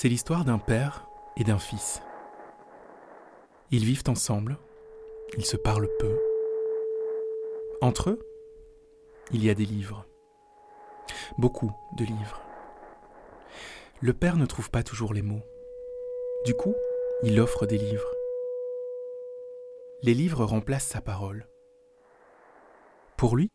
C'est 0.00 0.08
l'histoire 0.08 0.44
d'un 0.44 0.60
père 0.60 1.08
et 1.36 1.42
d'un 1.42 1.58
fils. 1.58 2.02
Ils 3.72 3.84
vivent 3.84 4.04
ensemble, 4.06 4.56
ils 5.36 5.44
se 5.44 5.56
parlent 5.56 5.90
peu. 5.98 6.16
Entre 7.80 8.10
eux, 8.10 8.20
il 9.32 9.44
y 9.44 9.50
a 9.50 9.54
des 9.54 9.64
livres. 9.64 10.06
Beaucoup 11.36 11.72
de 11.96 12.04
livres. 12.04 12.40
Le 14.00 14.12
père 14.12 14.36
ne 14.36 14.46
trouve 14.46 14.70
pas 14.70 14.84
toujours 14.84 15.14
les 15.14 15.22
mots. 15.22 15.42
Du 16.46 16.54
coup, 16.54 16.76
il 17.24 17.40
offre 17.40 17.66
des 17.66 17.78
livres. 17.78 18.14
Les 20.02 20.14
livres 20.14 20.44
remplacent 20.44 20.86
sa 20.86 21.00
parole. 21.00 21.48
Pour 23.16 23.34
lui, 23.34 23.50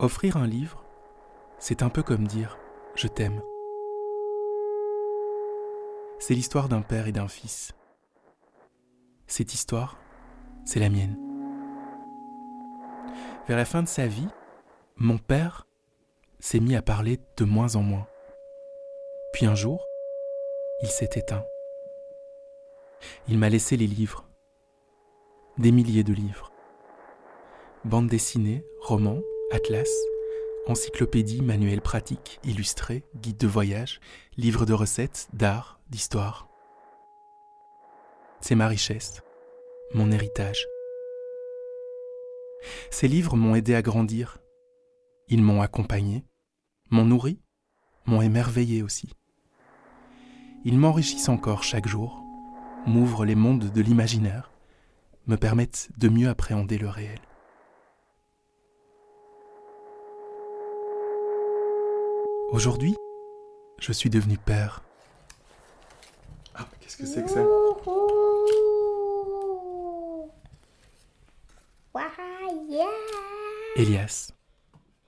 offrir 0.00 0.36
un 0.36 0.48
livre, 0.48 0.84
c'est 1.60 1.84
un 1.84 1.90
peu 1.90 2.02
comme 2.02 2.26
dire⁇ 2.26 2.58
Je 3.00 3.06
t'aime⁇ 3.06 3.38
C'est 6.22 6.34
l'histoire 6.34 6.68
d'un 6.68 6.82
père 6.82 7.08
et 7.08 7.12
d'un 7.12 7.28
fils. 7.28 7.72
Cette 9.26 9.54
histoire, 9.54 9.96
c'est 10.66 10.78
la 10.78 10.90
mienne. 10.90 11.18
Vers 13.48 13.56
la 13.56 13.64
fin 13.64 13.82
de 13.82 13.88
sa 13.88 14.06
vie, 14.06 14.28
mon 14.96 15.16
père 15.16 15.66
s'est 16.38 16.60
mis 16.60 16.76
à 16.76 16.82
parler 16.82 17.20
de 17.38 17.44
moins 17.44 17.74
en 17.74 17.80
moins. 17.80 18.06
Puis 19.32 19.46
un 19.46 19.54
jour, 19.54 19.82
il 20.82 20.88
s'est 20.88 21.08
éteint. 21.16 21.42
Il 23.26 23.38
m'a 23.38 23.48
laissé 23.48 23.78
les 23.78 23.86
livres, 23.86 24.28
des 25.56 25.72
milliers 25.72 26.04
de 26.04 26.12
livres. 26.12 26.52
Bandes 27.86 28.08
dessinées, 28.08 28.62
romans, 28.82 29.22
atlas, 29.52 29.88
encyclopédies, 30.70 31.42
manuels 31.42 31.80
pratiques, 31.80 32.38
illustrés, 32.44 33.04
guides 33.16 33.38
de 33.38 33.48
voyage, 33.48 34.00
livres 34.36 34.66
de 34.66 34.72
recettes, 34.72 35.28
d'art, 35.32 35.80
d'histoire. 35.90 36.48
C'est 38.40 38.54
ma 38.54 38.68
richesse, 38.68 39.20
mon 39.94 40.12
héritage. 40.12 40.64
Ces 42.90 43.08
livres 43.08 43.36
m'ont 43.36 43.56
aidé 43.56 43.74
à 43.74 43.82
grandir. 43.82 44.38
Ils 45.28 45.42
m'ont 45.42 45.60
accompagné, 45.60 46.24
m'ont 46.90 47.04
nourri, 47.04 47.40
m'ont 48.06 48.22
émerveillé 48.22 48.82
aussi. 48.82 49.12
Ils 50.64 50.78
m'enrichissent 50.78 51.28
encore 51.28 51.64
chaque 51.64 51.88
jour, 51.88 52.22
m'ouvrent 52.86 53.24
les 53.24 53.34
mondes 53.34 53.72
de 53.72 53.80
l'imaginaire, 53.80 54.52
me 55.26 55.36
permettent 55.36 55.90
de 55.98 56.08
mieux 56.08 56.28
appréhender 56.28 56.78
le 56.78 56.88
réel. 56.88 57.20
Aujourd'hui, 62.52 62.96
je 63.78 63.92
suis 63.92 64.10
devenu 64.10 64.36
père. 64.36 64.82
Ah, 66.56 66.66
qu'est-ce 66.80 66.96
que 66.96 67.06
c'est 67.06 67.22
que 67.22 67.30
ça 67.30 67.44
Elias, 73.76 74.32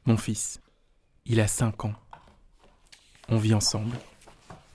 mon 0.06 0.16
fils, 0.16 0.60
il 1.26 1.40
a 1.40 1.48
cinq 1.48 1.84
ans. 1.84 1.94
On 3.28 3.38
vit 3.38 3.54
ensemble, 3.54 3.96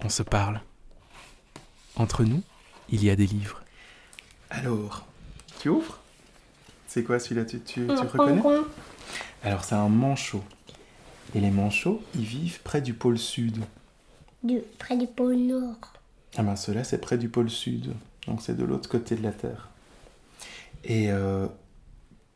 on 0.02 0.09
se 0.09 0.24
parle. 0.24 0.59
Entre 1.96 2.26
nous, 2.26 2.44
il 2.90 3.04
y 3.04 3.09
a 3.09 3.16
des 3.16 3.28
livres. 3.28 3.64
Alors, 4.50 5.06
tu 5.59 5.70
ouvres? 5.70 6.00
C'est 6.86 7.04
quoi 7.04 7.18
celui-là 7.20 7.46
Tu, 7.46 7.62
tu, 7.62 7.88
tu 7.88 7.94
reconnais? 7.94 8.42
Alors, 9.42 9.64
c'est 9.64 9.76
un 9.76 9.90
manchot. 9.90 10.44
Et 11.36 11.39
les 11.39 11.52
manchots, 11.52 12.02
ils 12.16 12.23
vivent 12.23 12.61
près 12.61 12.81
du 12.81 12.94
pôle 12.94 13.17
sud. 13.17 13.58
Du, 14.44 14.61
près 14.80 14.97
du 14.97 15.08
pôle 15.08 15.36
nord. 15.36 15.94
Ah 16.38 16.44
ben, 16.44 16.56
ceux-là, 16.56 16.84
c'est 16.84 17.00
près 17.00 17.18
du 17.18 17.29
pôle 17.29 17.50
sud. 17.50 17.94
Donc, 18.28 18.41
c'est 18.41 18.56
de 18.56 18.63
l'autre 18.63 18.90
côté 18.90 19.16
de 19.16 19.24
la 19.24 19.31
Terre. 19.31 19.69
Et 20.84 21.12
euh, 21.12 21.47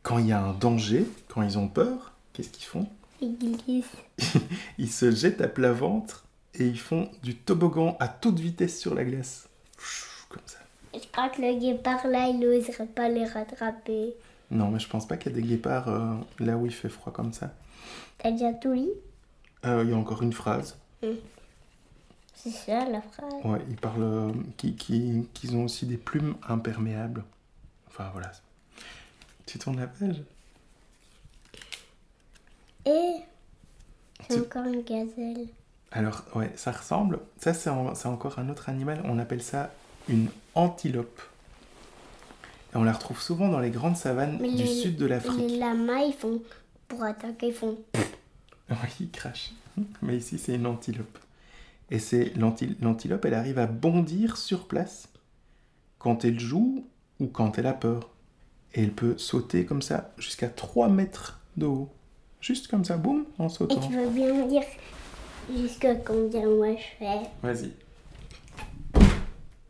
quand 0.02 0.18
il 0.18 0.26
y 0.26 0.32
a 0.32 0.42
un 0.42 0.52
danger, 0.52 1.06
quand 1.28 1.42
ils 1.42 1.58
ont 1.58 1.68
peur, 1.68 2.12
qu'est-ce 2.32 2.50
qu'ils 2.50 2.66
font? 2.66 2.86
Ils 3.20 3.36
glissent. 3.36 3.86
Ils 4.78 4.90
se 4.90 5.10
jettent 5.10 5.40
à 5.40 5.48
plat 5.48 5.72
ventre 5.72 6.24
et 6.54 6.66
ils 6.66 6.78
font 6.78 7.08
du 7.22 7.36
toboggan 7.36 7.96
à 8.00 8.08
toute 8.08 8.38
vitesse 8.38 8.78
sur 8.78 8.94
la 8.94 9.04
glace. 9.04 9.48
Comme 10.28 10.42
ça. 10.44 10.58
Je 10.92 11.06
crois 11.10 11.28
que 11.28 11.40
le 11.40 11.58
guépard 11.58 12.06
là, 12.06 12.28
il 12.28 12.40
n'oserait 12.40 12.86
pas 12.86 13.08
les 13.08 13.24
rattraper. 13.24 14.14
Non, 14.52 14.70
mais 14.70 14.78
je 14.78 14.88
pense 14.88 15.08
pas 15.08 15.16
qu'il 15.16 15.32
y 15.32 15.34
a 15.34 15.40
des 15.40 15.46
guépards 15.46 15.88
euh, 15.88 16.14
là 16.38 16.56
où 16.56 16.66
il 16.66 16.72
fait 16.72 16.88
froid 16.88 17.12
comme 17.12 17.32
ça. 17.32 17.50
T'as 18.18 18.30
déjà 18.30 18.52
tout 18.52 18.72
lu 18.72 18.88
Il 19.64 19.88
y 19.88 19.92
a 19.92 19.96
encore 19.96 20.22
une 20.22 20.32
phrase. 20.32 20.76
C'est 22.34 22.50
ça 22.50 22.84
la 22.88 23.00
phrase. 23.02 23.32
Ouais, 23.44 23.60
ils 23.68 23.76
parlent 23.76 24.02
euh, 24.02 24.32
qui- 24.56 24.74
qui- 24.74 25.26
qu'ils 25.32 25.56
ont 25.56 25.64
aussi 25.64 25.86
des 25.86 25.96
plumes 25.96 26.34
imperméables. 26.48 27.24
Enfin 27.88 28.10
voilà. 28.12 28.30
Tu 29.46 29.58
tournes 29.58 29.78
la 29.80 29.86
page 29.86 30.22
Et 32.86 33.14
c'est 34.28 34.40
encore 34.40 34.64
une 34.66 34.82
gazelle. 34.82 35.46
Alors, 35.92 36.22
ouais, 36.34 36.50
ça 36.56 36.72
ressemble. 36.72 37.20
Ça, 37.38 37.52
c'est 37.54 37.70
en- 37.70 37.94
c'est 37.94 38.08
encore 38.08 38.38
un 38.38 38.48
autre 38.48 38.68
animal. 38.68 39.00
On 39.04 39.18
appelle 39.18 39.42
ça 39.42 39.70
une 40.08 40.28
antilope. 40.54 41.20
Et 42.72 42.76
on 42.76 42.84
la 42.84 42.92
retrouve 42.92 43.20
souvent 43.20 43.48
dans 43.48 43.58
les 43.60 43.70
grandes 43.70 43.96
savanes 43.96 44.38
Mais 44.40 44.50
du 44.50 44.62
les- 44.62 44.66
sud 44.66 44.96
de 44.96 45.04
Les 45.04 45.10
l'Afrique. 45.14 45.58
lamas, 45.58 46.00
ils 46.06 46.14
font. 46.14 46.40
Pour 46.88 47.02
attaquer, 47.04 47.48
ils 47.48 47.54
font. 47.54 47.78
Oui, 48.70 48.76
ils 49.00 49.10
crachent. 49.10 49.52
Mais 50.02 50.16
ici, 50.16 50.38
c'est 50.38 50.54
une 50.54 50.66
antilope. 50.66 51.18
Et 51.90 51.98
c'est 51.98 52.32
l'anti- 52.36 52.74
l'antilope, 52.80 53.24
elle 53.26 53.34
arrive 53.34 53.58
à 53.58 53.66
bondir 53.66 54.38
sur 54.38 54.66
place 54.66 55.08
quand 55.98 56.24
elle 56.24 56.40
joue 56.40 56.86
ou 57.20 57.26
quand 57.26 57.58
elle 57.58 57.66
a 57.66 57.74
peur. 57.74 58.08
Et 58.74 58.82
elle 58.82 58.92
peut 58.92 59.18
sauter 59.18 59.66
comme 59.66 59.82
ça 59.82 60.12
jusqu'à 60.16 60.48
3 60.48 60.88
mètres 60.88 61.40
de 61.58 61.66
haut. 61.66 61.90
Juste 62.40 62.68
comme 62.68 62.84
ça, 62.86 62.96
boum, 62.96 63.26
en 63.38 63.46
Et 63.46 63.50
sautant. 63.50 63.80
tu 63.86 63.92
veux 63.94 64.08
bien 64.08 64.32
me 64.32 64.48
dire 64.48 64.62
jusqu'à 65.54 65.94
combien 65.96 66.48
moi 66.48 66.74
je 66.74 66.98
fais? 66.98 67.20
Vas-y. 67.42 67.72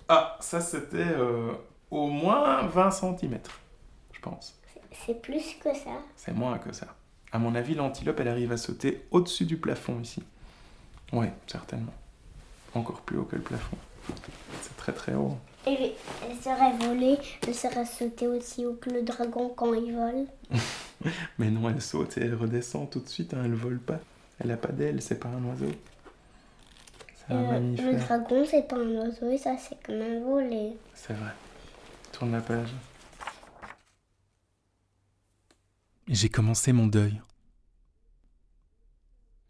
Ah, 0.08 0.36
ça 0.41 0.60
c'était 0.60 0.98
euh, 0.98 1.52
au 1.92 2.06
moins 2.08 2.66
20 2.66 2.91
cm, 2.91 3.38
je 4.12 4.20
pense. 4.20 4.58
C'est 5.06 5.20
plus 5.20 5.54
que 5.62 5.75
ça. 5.75 5.91
C'est 6.16 6.32
moins 6.32 6.58
que 6.58 6.72
ça. 6.72 6.86
À 7.30 7.38
mon 7.38 7.54
avis, 7.54 7.75
l'antilope, 7.75 8.19
elle 8.20 8.28
arrive 8.28 8.53
à 8.53 8.56
sauter 8.56 9.06
au-dessus 9.10 9.44
du 9.44 9.56
plafond 9.58 10.00
ici. 10.00 10.22
Ouais, 11.12 11.32
certainement. 11.47 11.92
Encore 12.75 13.03
plus 13.03 13.19
haut 13.19 13.25
que 13.25 13.36
le 13.36 13.42
plafond. 13.42 13.76
C'est 14.62 14.76
très 14.76 14.92
très 14.92 15.14
haut. 15.14 15.36
Et 15.66 15.92
elle 16.28 16.36
serait 16.42 16.72
volée, 16.78 17.19
elle 17.47 17.54
serait 17.54 17.84
sautée 17.84 18.26
aussi 18.26 18.66
haut 18.66 18.74
que 18.74 18.91
le 18.91 19.03
dragon 19.03 19.50
quand 19.54 19.74
il 19.74 19.94
vole. 19.94 20.26
Mais 21.38 21.50
non, 21.50 21.69
elle 21.69 21.80
saute 21.82 22.16
et 22.19 22.22
elle 22.22 22.34
redescend 22.34 22.88
tout 22.91 23.00
de 23.00 23.09
suite, 23.09 23.34
hein, 23.34 23.42
elle 23.44 23.54
vole 23.54 23.78
pas. 23.78 24.00
Elle 24.41 24.50
a 24.50 24.56
pas 24.56 24.72
d'aile, 24.72 25.00
c'est 25.03 25.20
pas 25.20 25.28
un 25.28 25.44
oiseau. 25.44 25.70
C'est 27.14 27.34
un 27.34 27.53
Euh, 27.54 27.60
le 27.60 27.98
dragon, 27.98 28.44
c'est 28.48 28.66
pas 28.66 28.76
un 28.76 28.91
oiseau 28.97 29.30
et 29.30 29.38
ça, 29.38 29.56
c'est 29.59 29.80
comme 29.82 30.00
un 30.00 30.20
volet. 30.20 30.72
C'est 30.94 31.12
vrai. 31.12 31.30
J'ai 36.06 36.28
commencé 36.28 36.72
mon 36.72 36.87
deuil. 36.87 37.21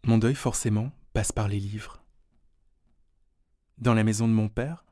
Mon 0.05 0.17
deuil, 0.17 0.33
forcément, 0.33 0.91
passe 1.13 1.31
par 1.31 1.47
les 1.47 1.59
livres. 1.59 2.01
Dans 3.77 3.93
la 3.93 4.03
maison 4.03 4.27
de 4.27 4.33
mon 4.33 4.49
père, 4.49 4.85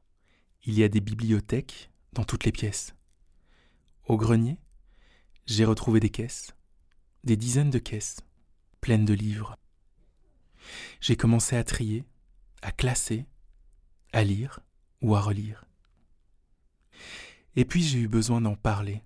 il 0.64 0.78
y 0.78 0.84
a 0.84 0.90
des 0.90 1.02
bibliothèques 1.02 1.90
dans 2.14 2.24
toutes 2.24 2.44
les 2.44 2.52
pièces. 2.52 2.94
Au 4.06 4.16
grenier, 4.16 4.60
j'ai 5.48 5.66
retrouvé 5.66 6.00
des 6.00 6.12
caisses, 6.12 6.54
des 7.24 7.36
dizaines 7.36 7.72
de 7.72 7.80
caisses, 7.80 8.20
pleines 8.80 9.06
de 9.06 9.14
livres. 9.14 9.58
J'ai 11.00 11.16
commencé 11.16 11.56
à 11.56 11.64
trier, 11.64 12.06
à 12.62 12.72
classer, 12.72 13.26
à 14.14 14.24
lire 14.24 14.60
ou 15.02 15.16
à 15.16 15.22
relire. 15.22 15.66
Et 17.56 17.66
puis 17.66 17.84
j'ai 17.84 18.00
eu 18.00 18.08
besoin 18.08 18.42
d'en 18.42 18.56
parler 18.56 19.04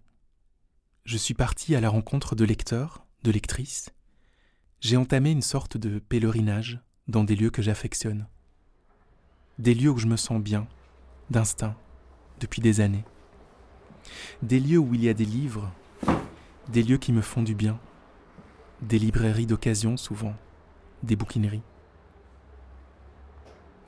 je 1.06 1.18
suis 1.18 1.36
parti 1.36 1.75
à 1.75 1.81
la 1.81 1.89
rencontre 1.89 2.36
de 2.36 2.45
lecteurs, 2.45 3.06
de 3.24 3.30
lectrices. 3.30 3.92
J'ai 4.81 4.97
entamé 4.97 5.30
une 5.30 5.44
sorte 5.44 5.77
de 5.77 6.00
pèlerinage 6.00 6.80
dans 7.07 7.24
des 7.24 7.36
lieux 7.36 7.51
que 7.51 7.62
j'affectionne. 7.62 8.27
Des 9.59 9.75
lieux 9.75 9.92
où 9.92 10.00
je 10.00 10.07
me 10.07 10.18
sens 10.18 10.42
bien, 10.42 10.68
d'instinct, 11.30 11.75
depuis 12.39 12.59
des 12.59 12.81
années. 12.81 13.06
Des 14.42 14.59
lieux 14.59 14.80
où 14.80 14.95
il 14.95 15.03
y 15.03 15.09
a 15.09 15.13
des 15.13 15.25
livres, 15.25 15.71
des 16.69 16.81
lieux 16.81 16.97
qui 16.97 17.13
me 17.13 17.21
font 17.21 17.44
du 17.44 17.53
bien, 17.53 17.80
des 18.81 18.97
librairies 18.97 19.45
d'occasion 19.45 19.97
souvent, 19.97 20.36
des 21.03 21.15
bouquineries. 21.15 21.63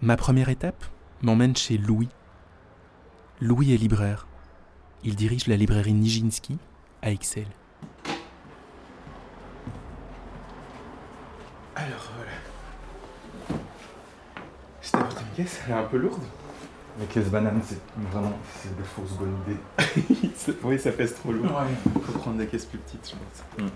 Ma 0.01 0.17
première 0.17 0.49
étape 0.49 0.85
m'emmène 1.23 1.55
chez 1.55 1.79
Louis. 1.79 2.09
Louis 3.41 3.73
est 3.73 3.77
libraire. 3.77 4.27
Il 5.03 5.15
dirige 5.15 5.47
la 5.47 5.55
librairie 5.55 5.93
Nijinsky 5.93 6.57
à 7.01 7.11
Excel. 7.11 7.45
Alors 11.75 12.11
voilà. 12.15 13.59
Je 14.81 14.91
t'apporte 14.91 15.21
une 15.21 15.43
caisse, 15.43 15.61
elle 15.65 15.73
est 15.73 15.77
un 15.77 15.83
peu 15.83 15.97
lourde. 15.97 16.23
Les 16.99 17.05
caisses 17.05 17.29
bananes, 17.29 17.61
c'est 17.63 17.79
vraiment 18.11 18.37
c'est 18.55 18.75
des 18.75 18.83
fausses 18.83 19.11
bonnes 19.13 19.35
idées. 19.45 20.57
oui, 20.63 20.79
ça 20.79 20.91
pèse 20.91 21.13
trop 21.13 21.31
lourd. 21.31 21.61
Il 21.95 22.01
faut 22.01 22.17
prendre 22.17 22.37
des 22.37 22.47
caisses 22.47 22.65
plus 22.65 22.79
petites, 22.79 23.11
je 23.11 23.59
pense. 23.59 23.69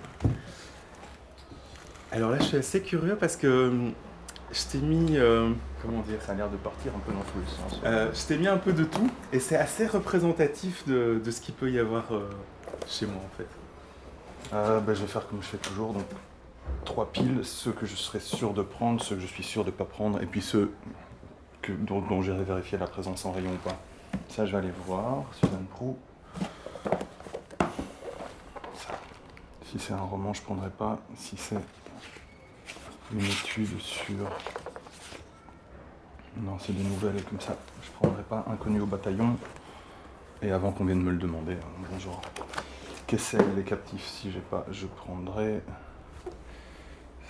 Alors 2.12 2.31
là, 2.31 2.39
je 2.39 2.45
suis 2.45 2.57
assez 2.57 2.81
curieux 2.81 3.15
parce 3.15 3.38
que 3.38 3.69
hum, 3.69 3.94
je 4.53 4.63
t'ai 4.71 4.77
mis. 4.80 5.18
euh, 5.18 5.51
Comment 5.81 6.01
dire 6.01 6.21
Ça 6.21 6.33
a 6.33 6.36
l'air 6.36 6.50
de 6.50 6.57
partir 6.57 6.92
un 6.95 7.00
peu 7.00 7.12
dans 7.12 7.21
tous 7.21 7.39
les 7.39 7.69
sens. 7.69 7.81
euh, 7.83 8.12
je 8.13 8.25
t'ai 8.27 8.38
mis 8.38 8.48
un 8.48 8.57
peu 8.57 8.74
de 8.74 8.83
tout 8.83 9.09
et 9.33 9.39
c'est 9.39 9.56
assez 9.56 9.88
représentatif 9.88 10.88
de, 10.88 11.19
de 11.24 11.31
ce 11.31 11.42
qu'il 11.42 11.56
peut 11.56 11.71
y 11.71 11.80
avoir 11.80 12.03
euh, 12.13 12.30
chez 12.88 13.06
moi 13.06 13.15
en 13.24 13.38
fait. 13.38 13.48
Euh, 14.53 14.80
ben, 14.80 14.94
je 14.94 15.01
vais 15.01 15.07
faire 15.07 15.27
comme 15.27 15.42
je 15.42 15.48
fais 15.48 15.57
toujours. 15.57 15.94
Donc, 15.94 16.03
trois 16.86 17.12
piles, 17.12 17.39
ceux 17.44 17.71
que 17.71 17.86
je 17.86 17.95
serais 17.95 18.19
sûr 18.19 18.53
de 18.53 18.62
prendre, 18.62 19.01
ceux 19.01 19.15
que 19.15 19.21
je 19.21 19.27
suis 19.27 19.44
sûr 19.44 19.63
de 19.63 19.69
ne 19.71 19.75
pas 19.75 19.86
prendre, 19.86 20.21
et 20.21 20.25
puis 20.25 20.42
ceux 20.42 20.71
que, 21.62 21.71
dont, 21.71 22.01
dont 22.01 22.21
j'irai 22.21 22.44
vérifier 22.44 22.77
la 22.77 22.88
présence 22.88 23.25
en 23.25 23.31
rayon 23.31 23.51
ou 23.51 23.68
pas. 23.69 23.77
Ça, 24.30 24.45
je 24.45 24.51
vais 24.51 24.57
aller 24.57 24.74
voir. 24.86 25.24
Suzanne 25.39 25.65
Prou. 25.71 25.97
Si 29.65 29.80
c'est 29.80 29.94
un 29.94 29.97
roman, 30.01 30.33
je 30.33 30.42
prendrai 30.42 30.69
pas. 30.69 31.00
Si 31.15 31.38
c'est 31.38 31.56
une 33.13 33.25
étude 33.25 33.80
sur. 33.80 34.16
Non, 36.38 36.58
c'est 36.60 36.74
des 36.74 36.84
nouvelles 36.84 37.24
comme 37.24 37.40
ça. 37.42 37.56
Je 37.84 37.92
prendrai 37.92 38.24
pas 38.24 38.46
Inconnu 38.50 38.81
au 38.81 38.86
bataillon. 38.86 39.38
Et 40.42 40.52
avant 40.52 40.72
qu'on 40.72 40.86
vienne 40.86 41.04
me 41.04 41.12
le 41.12 41.18
demander, 41.18 41.54
hein, 41.54 41.86
bonjour. 41.92 42.22
Kessel, 43.06 43.44
les 43.56 43.63
captifs, 43.63 44.06
si 44.06 44.31
j'ai 44.31 44.40
pas, 44.40 44.66
je 44.72 44.88
prendrai 44.88 45.62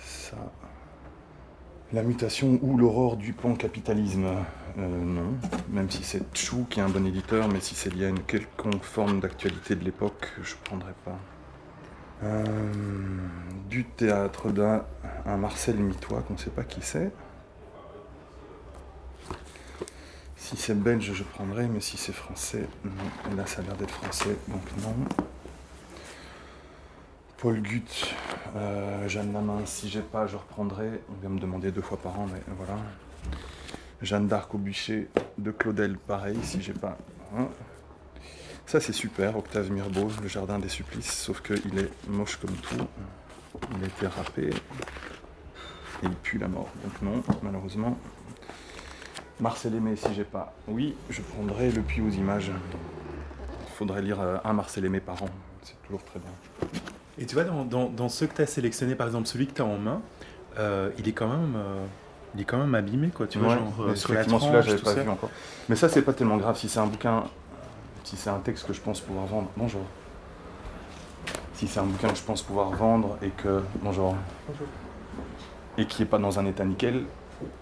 ça. 0.00 0.36
La 1.92 2.02
mutation 2.02 2.58
ou 2.62 2.78
l'aurore 2.78 3.16
du 3.16 3.32
pan-capitalisme 3.32 4.26
Euh, 4.78 5.04
Non, 5.04 5.34
même 5.68 5.90
si 5.90 6.02
c'est 6.02 6.22
Chou 6.34 6.66
qui 6.70 6.80
est 6.80 6.82
un 6.82 6.88
bon 6.88 7.04
éditeur, 7.06 7.48
mais 7.48 7.60
si 7.60 7.74
c'est 7.74 7.90
lié 7.92 8.06
à 8.06 8.08
une 8.08 8.22
quelconque 8.22 8.82
forme 8.84 9.20
d'actualité 9.20 9.74
de 9.76 9.84
l'époque, 9.84 10.32
je 10.42 10.54
prendrai 10.64 10.94
pas. 11.04 11.18
Euh, 12.22 12.44
du 13.68 13.84
théâtre 13.84 14.50
d'un 14.50 14.84
un 15.26 15.36
Marcel 15.36 15.76
Mitois 15.76 16.22
qu'on 16.22 16.36
sait 16.36 16.50
pas 16.50 16.64
qui 16.64 16.80
c'est. 16.82 17.10
Si 20.36 20.56
c'est 20.56 20.74
belge, 20.74 21.12
je 21.12 21.22
prendrai, 21.22 21.66
mais 21.68 21.80
si 21.80 21.96
c'est 21.96 22.12
français, 22.12 22.66
non. 22.84 23.36
Là, 23.36 23.46
ça 23.46 23.60
a 23.60 23.64
l'air 23.64 23.76
d'être 23.76 23.94
français, 23.94 24.36
donc 24.48 24.62
non. 24.82 24.94
Paul 27.38 27.60
Gut, 27.60 28.14
euh, 28.56 29.08
Jeanne 29.08 29.32
Lamain, 29.32 29.64
si 29.64 29.88
j'ai 29.88 30.00
pas, 30.02 30.26
je 30.26 30.36
reprendrai. 30.36 31.00
On 31.10 31.20
vient 31.20 31.30
me 31.30 31.40
demander 31.40 31.72
deux 31.72 31.80
fois 31.82 31.98
par 31.98 32.18
an, 32.20 32.26
mais 32.32 32.40
voilà. 32.56 32.76
Jeanne 34.00 34.26
d'Arc 34.26 34.52
au 34.54 34.58
bûcher 34.58 35.08
de 35.38 35.50
Claudel, 35.52 35.96
pareil, 35.96 36.38
si 36.42 36.60
j'ai 36.60 36.72
pas. 36.72 36.98
hein. 37.36 37.48
Ça, 38.66 38.80
c'est 38.80 38.92
super, 38.92 39.36
Octave 39.36 39.70
Mirbeau, 39.70 40.08
Le 40.22 40.28
Jardin 40.28 40.58
des 40.58 40.68
Supplices, 40.68 41.12
sauf 41.12 41.40
qu'il 41.42 41.78
est 41.78 41.90
moche 42.08 42.36
comme 42.36 42.54
tout. 42.56 42.86
Il 43.76 43.84
a 43.84 43.86
été 43.86 44.06
râpé. 44.06 44.50
Et 46.02 46.06
il 46.06 46.14
pue 46.16 46.38
la 46.38 46.48
mort, 46.48 46.68
donc 46.82 46.92
non, 47.02 47.22
malheureusement. 47.42 47.96
Marcel 49.40 49.74
Aimé, 49.74 49.96
si 49.96 50.12
j'ai 50.14 50.24
pas. 50.24 50.52
Oui, 50.68 50.94
je 51.10 51.20
prendrai 51.20 51.70
Le 51.70 51.82
Puits 51.82 52.00
aux 52.02 52.10
images. 52.10 52.50
Il 53.66 53.72
faudrait 53.74 54.02
lire 54.02 54.20
euh, 54.20 54.36
un 54.44 54.52
Marcel 54.52 54.84
Aimé 54.84 55.00
par 55.00 55.22
an, 55.22 55.28
c'est 55.62 55.80
toujours 55.86 56.04
très 56.04 56.18
bien. 56.20 56.30
Et 57.18 57.26
tu 57.26 57.34
vois, 57.34 57.44
dans, 57.44 57.64
dans- 57.64 57.88
dans 57.88 58.08
ceux 58.08 58.26
que 58.26 58.34
tu 58.36 58.42
as 58.42 58.46
sélectionnés, 58.46 58.94
par 58.94 59.06
exemple 59.06 59.26
celui 59.26 59.46
que 59.46 59.52
tu 59.54 59.62
as 59.62 59.64
en 59.66 59.78
main, 59.78 60.00
euh, 60.58 60.90
il, 60.98 61.08
est 61.08 61.12
quand 61.12 61.28
même, 61.28 61.54
euh, 61.56 61.84
il 62.34 62.40
est 62.40 62.44
quand 62.44 62.58
même 62.58 62.74
abîmé, 62.74 63.08
quoi. 63.08 63.26
Tu 63.26 63.38
vois, 63.38 63.48
Ouais, 63.48 63.54
genre 63.56 63.74
euh, 63.80 63.86
mais 63.88 63.96
sur 63.96 64.12
la 64.14 64.24
tranche, 64.24 64.66
tout 64.76 64.84
pas 64.84 64.94
ça. 64.94 65.02
vu 65.02 65.08
encore. 65.08 65.30
Mais 65.68 65.76
ça, 65.76 65.88
c'est 65.88 66.02
pas 66.02 66.12
tellement 66.12 66.36
grave 66.36 66.56
si 66.58 66.68
c'est 66.68 66.78
un 66.80 66.86
bouquin, 66.86 67.24
si 68.04 68.16
c'est 68.16 68.30
un 68.30 68.38
texte 68.38 68.66
que 68.66 68.72
je 68.72 68.80
pense 68.80 69.00
pouvoir 69.00 69.26
vendre. 69.26 69.50
Bonjour. 69.56 69.82
Si 71.54 71.66
c'est 71.68 71.80
un 71.80 71.84
bouquin 71.84 72.08
que 72.08 72.16
je 72.18 72.22
pense 72.22 72.42
pouvoir 72.42 72.70
vendre 72.70 73.18
et 73.22 73.30
que. 73.30 73.62
Bonjour. 73.82 74.16
Et 75.78 75.86
qui 75.86 76.02
est 76.02 76.06
pas 76.06 76.18
dans 76.18 76.38
un 76.38 76.46
état 76.46 76.64
nickel, 76.64 77.04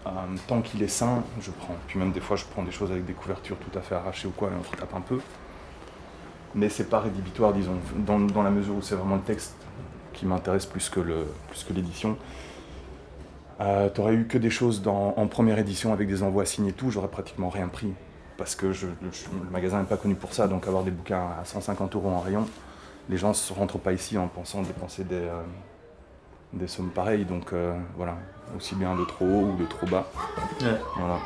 euh, 0.06 0.10
tant 0.46 0.62
qu'il 0.62 0.82
est 0.82 0.88
sain, 0.88 1.22
je 1.40 1.50
prends. 1.50 1.76
Puis 1.86 1.98
même 1.98 2.12
des 2.12 2.20
fois, 2.20 2.36
je 2.36 2.44
prends 2.44 2.62
des 2.62 2.70
choses 2.70 2.90
avec 2.90 3.04
des 3.04 3.12
couvertures 3.12 3.56
tout 3.56 3.78
à 3.78 3.82
fait 3.82 3.94
arrachées 3.94 4.28
ou 4.28 4.32
quoi, 4.32 4.48
et 4.48 4.52
on 4.58 4.64
se 4.64 4.70
retape 4.70 4.94
un 4.94 5.00
peu. 5.00 5.20
Mais 6.54 6.68
c'est 6.68 6.88
pas 6.88 7.00
rédhibitoire, 7.00 7.52
disons, 7.52 7.76
dans, 8.06 8.42
la 8.42 8.50
mesure 8.50 8.74
où 8.74 8.82
c'est 8.82 8.96
vraiment 8.96 9.16
le 9.16 9.22
texte 9.22 9.54
qui 10.12 10.26
m'intéresse 10.26 10.66
plus 10.66 10.88
que 10.88 11.00
l'édition. 11.72 12.16
Euh, 13.60 13.88
T'aurais 13.88 14.14
eu 14.14 14.26
que 14.26 14.38
des 14.38 14.50
choses 14.50 14.82
en 14.86 15.26
première 15.28 15.58
édition 15.58 15.92
avec 15.92 16.08
des 16.08 16.22
envois 16.22 16.46
signés 16.46 16.70
et 16.70 16.72
tout, 16.72 16.90
j'aurais 16.90 17.08
pratiquement 17.08 17.50
rien 17.50 17.68
pris. 17.68 17.92
Parce 18.36 18.54
que 18.54 18.66
le 18.66 19.50
magasin 19.52 19.80
n'est 19.80 19.86
pas 19.86 19.98
connu 19.98 20.14
pour 20.14 20.32
ça, 20.32 20.48
donc 20.48 20.66
avoir 20.66 20.82
des 20.82 20.90
bouquins 20.90 21.28
à 21.40 21.44
150 21.44 21.94
euros 21.94 22.08
en 22.08 22.20
rayon, 22.20 22.46
les 23.10 23.18
gens 23.18 23.32
ne 23.32 23.54
rentrent 23.54 23.78
pas 23.78 23.92
ici 23.92 24.16
en 24.16 24.28
pensant 24.28 24.62
dépenser 24.62 25.04
des, 25.04 25.16
euh, 25.16 25.42
des 26.52 26.68
sommes 26.68 26.90
pareilles. 26.90 27.24
Donc 27.24 27.52
euh, 27.52 27.78
voilà, 27.96 28.18
aussi 28.56 28.74
bien 28.74 28.96
de 28.96 29.04
trop 29.04 29.26
haut 29.26 29.52
ou 29.52 29.56
de 29.56 29.66
trop 29.66 29.86
bas. 29.86 30.10
Ouais. 30.60 30.80
Voilà. 30.96 31.18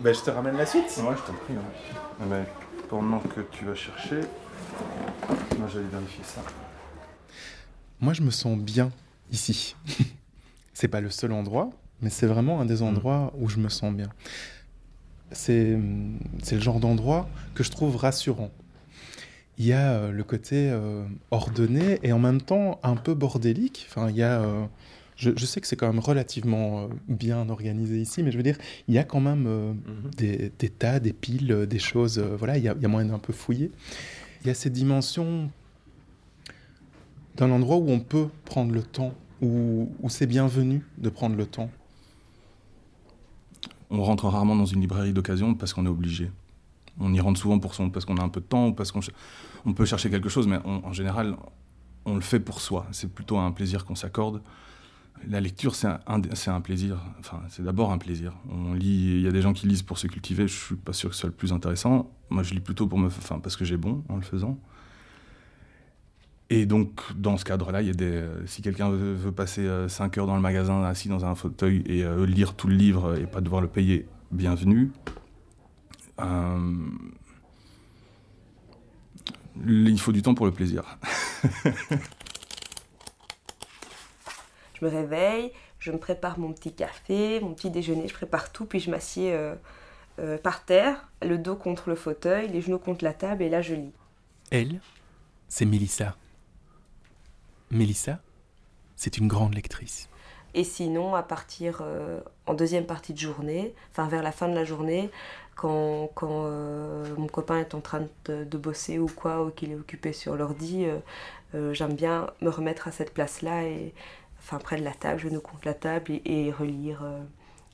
Bah, 0.00 0.12
je 0.12 0.20
te 0.20 0.30
ramène 0.30 0.56
la 0.56 0.66
suite. 0.66 0.84
Ouais, 0.98 1.16
je 1.16 1.22
t'en 1.22 1.32
prie. 1.38 1.54
ouais. 1.54 1.96
Ah 2.20 2.24
ben, 2.26 2.44
pendant 2.88 3.18
que 3.20 3.40
tu 3.50 3.64
vas 3.64 3.74
chercher, 3.74 4.20
moi 5.58 5.68
j'allais 5.72 5.86
vérifier 5.86 6.24
ça. 6.24 6.40
Moi, 8.00 8.12
je 8.12 8.22
me 8.22 8.30
sens 8.30 8.56
bien 8.58 8.90
ici. 9.32 9.74
c'est 10.72 10.88
pas 10.88 11.00
le 11.00 11.10
seul 11.10 11.32
endroit, 11.32 11.70
mais 12.00 12.10
c'est 12.10 12.26
vraiment 12.26 12.60
un 12.60 12.64
des 12.64 12.82
endroits 12.82 13.32
où 13.38 13.48
je 13.48 13.58
me 13.58 13.68
sens 13.68 13.92
bien. 13.92 14.08
C'est 15.32 15.78
c'est 16.42 16.54
le 16.54 16.60
genre 16.60 16.80
d'endroit 16.80 17.28
que 17.54 17.62
je 17.62 17.70
trouve 17.70 17.96
rassurant. 17.96 18.50
Il 19.58 19.66
y 19.66 19.72
a 19.72 19.92
euh, 19.92 20.12
le 20.12 20.22
côté 20.24 20.70
euh, 20.70 21.04
ordonné 21.30 21.98
et 22.02 22.12
en 22.12 22.18
même 22.18 22.40
temps 22.40 22.78
un 22.82 22.96
peu 22.96 23.14
bordélique. 23.14 23.86
Enfin, 23.90 24.08
il 24.10 24.16
y 24.16 24.22
a. 24.22 24.40
euh, 24.40 24.64
je, 25.16 25.30
je 25.36 25.46
sais 25.46 25.60
que 25.60 25.66
c'est 25.66 25.74
quand 25.74 25.88
même 25.88 25.98
relativement 25.98 26.84
euh, 26.84 26.86
bien 27.08 27.48
organisé 27.48 28.00
ici, 28.00 28.22
mais 28.22 28.30
je 28.30 28.36
veux 28.36 28.44
dire, 28.44 28.56
il 28.86 28.94
y 28.94 28.98
a 28.98 29.04
quand 29.04 29.18
même 29.20 29.46
euh, 29.48 29.72
des, 30.16 30.52
des 30.60 30.68
tas, 30.68 31.00
des 31.00 31.12
piles, 31.12 31.66
des 31.68 31.78
choses. 31.80 32.20
voilà, 32.20 32.56
il 32.56 32.62
y 32.62 32.68
a, 32.68 32.74
il 32.76 32.82
y 32.82 32.84
a 32.84 32.88
moyen 32.88 33.08
d'un 33.08 33.18
peu 33.18 33.32
fouiller. 33.32 33.72
Il 34.42 34.46
y 34.46 34.50
a 34.50 34.54
cette 34.54 34.72
dimension 34.74 35.50
d'un 37.36 37.50
endroit 37.50 37.78
où 37.78 37.90
on 37.90 37.98
peut 37.98 38.28
prendre 38.44 38.72
le 38.72 38.82
temps, 38.82 39.12
où, 39.42 39.90
où 40.00 40.08
c'est 40.08 40.26
bienvenu 40.26 40.84
de 40.98 41.08
prendre 41.08 41.34
le 41.34 41.46
temps. 41.46 41.70
On 43.90 44.04
rentre 44.04 44.26
rarement 44.28 44.54
dans 44.54 44.66
une 44.66 44.80
librairie 44.82 45.12
d'occasion 45.12 45.54
parce 45.54 45.72
qu'on 45.74 45.84
est 45.86 45.88
obligé. 45.88 46.30
On 47.00 47.12
y 47.14 47.20
rentre 47.20 47.40
souvent 47.40 47.58
pour 47.58 47.74
son, 47.74 47.90
parce 47.90 48.04
qu'on 48.04 48.18
a 48.18 48.22
un 48.22 48.28
peu 48.28 48.40
de 48.40 48.46
temps 48.46 48.68
ou 48.68 48.72
parce 48.72 48.92
qu'on 48.92 49.00
on 49.68 49.74
peut 49.74 49.84
chercher 49.84 50.10
quelque 50.10 50.28
chose, 50.28 50.46
mais 50.46 50.58
en 50.64 50.92
général, 50.92 51.36
on 52.08 52.14
le 52.14 52.20
fait 52.20 52.40
pour 52.40 52.60
soi. 52.60 52.86
C'est 52.90 53.12
plutôt 53.12 53.38
un 53.38 53.52
plaisir 53.52 53.84
qu'on 53.84 53.94
s'accorde. 53.94 54.42
La 55.28 55.40
lecture, 55.40 55.74
c'est 55.74 55.88
un, 55.88 56.60
plaisir. 56.60 56.98
Enfin, 57.18 57.42
c'est 57.48 57.62
d'abord 57.64 57.90
un 57.92 57.98
plaisir. 57.98 58.34
On 58.50 58.72
lit. 58.72 59.16
Il 59.16 59.20
y 59.20 59.26
a 59.26 59.32
des 59.32 59.42
gens 59.42 59.52
qui 59.52 59.66
lisent 59.66 59.82
pour 59.82 59.98
se 59.98 60.06
cultiver. 60.06 60.46
Je 60.46 60.56
suis 60.56 60.76
pas 60.76 60.92
sûr 60.92 61.10
que 61.10 61.14
ce 61.14 61.20
soit 61.22 61.28
le 61.28 61.34
plus 61.34 61.52
intéressant. 61.52 62.10
Moi, 62.30 62.42
je 62.42 62.54
lis 62.54 62.60
plutôt 62.60 62.86
pour 62.86 62.98
me, 62.98 63.08
enfin, 63.08 63.40
parce 63.40 63.56
que 63.56 63.64
j'ai 63.64 63.76
bon 63.76 64.04
en 64.08 64.16
le 64.16 64.22
faisant. 64.22 64.58
Et 66.50 66.64
donc, 66.66 67.00
dans 67.14 67.36
ce 67.36 67.44
cadre-là, 67.44 67.82
il 67.82 67.88
y 67.88 67.90
a 67.90 67.94
des. 67.94 68.06
euh, 68.06 68.46
Si 68.46 68.62
quelqu'un 68.62 68.90
veut, 68.90 69.32
passer 69.32 69.68
5 69.88 70.16
heures 70.18 70.26
dans 70.26 70.36
le 70.36 70.40
magasin, 70.40 70.82
assis 70.84 71.08
dans 71.08 71.24
un 71.26 71.34
fauteuil 71.34 71.82
et 71.86 72.04
euh, 72.04 72.24
lire 72.24 72.54
tout 72.54 72.68
le 72.68 72.74
livre 72.74 73.18
et 73.18 73.26
pas 73.26 73.40
devoir 73.40 73.60
le 73.60 73.68
payer, 73.68 74.06
bienvenue. 74.30 74.92
Il 79.66 80.00
faut 80.00 80.12
du 80.12 80.22
temps 80.22 80.34
pour 80.34 80.46
le 80.46 80.52
plaisir. 80.52 80.98
Je 84.78 84.84
me 84.84 84.90
réveille, 84.90 85.52
je 85.78 85.90
me 85.90 85.98
prépare 85.98 86.38
mon 86.38 86.52
petit 86.52 86.72
café, 86.72 87.40
mon 87.40 87.52
petit 87.52 87.70
déjeuner, 87.70 88.06
je 88.06 88.14
prépare 88.14 88.52
tout, 88.52 88.64
puis 88.64 88.78
je 88.78 88.90
m'assieds 88.90 89.32
euh, 89.32 89.54
euh, 90.20 90.38
par 90.38 90.64
terre, 90.64 91.08
le 91.22 91.36
dos 91.36 91.56
contre 91.56 91.88
le 91.88 91.96
fauteuil, 91.96 92.48
les 92.48 92.60
genoux 92.60 92.78
contre 92.78 93.04
la 93.04 93.12
table, 93.12 93.42
et 93.42 93.48
là 93.48 93.60
je 93.60 93.74
lis. 93.74 93.92
Elle, 94.50 94.80
c'est 95.48 95.64
Mélissa. 95.64 96.16
Mélissa, 97.70 98.20
c'est 98.94 99.18
une 99.18 99.26
grande 99.26 99.54
lectrice. 99.54 100.08
Et 100.54 100.64
sinon, 100.64 101.14
à 101.14 101.22
partir 101.22 101.80
euh, 101.82 102.20
en 102.46 102.54
deuxième 102.54 102.86
partie 102.86 103.12
de 103.12 103.18
journée, 103.18 103.74
enfin 103.90 104.08
vers 104.08 104.22
la 104.22 104.32
fin 104.32 104.48
de 104.48 104.54
la 104.54 104.64
journée, 104.64 105.10
quand, 105.58 106.10
quand 106.14 106.44
euh, 106.46 107.14
mon 107.16 107.26
copain 107.26 107.58
est 107.58 107.74
en 107.74 107.80
train 107.80 108.06
de, 108.26 108.58
bosser 108.58 108.98
ou 109.00 109.08
quoi, 109.08 109.44
ou 109.44 109.50
qu'il 109.50 109.72
est 109.72 109.74
occupé 109.74 110.12
sur 110.12 110.36
l'ordi, 110.36 110.84
euh, 110.86 110.98
euh, 111.54 111.74
j'aime 111.74 111.94
bien 111.94 112.28
me 112.40 112.48
remettre 112.48 112.86
à 112.86 112.92
cette 112.92 113.12
place-là, 113.12 113.64
et 113.64 113.92
enfin 114.38 114.58
près 114.58 114.78
de 114.78 114.84
la 114.84 114.92
table, 114.94 115.18
genoux 115.20 115.40
contre 115.40 115.66
la 115.66 115.74
table, 115.74 116.12
et, 116.12 116.46
et 116.46 116.52
relire. 116.52 117.02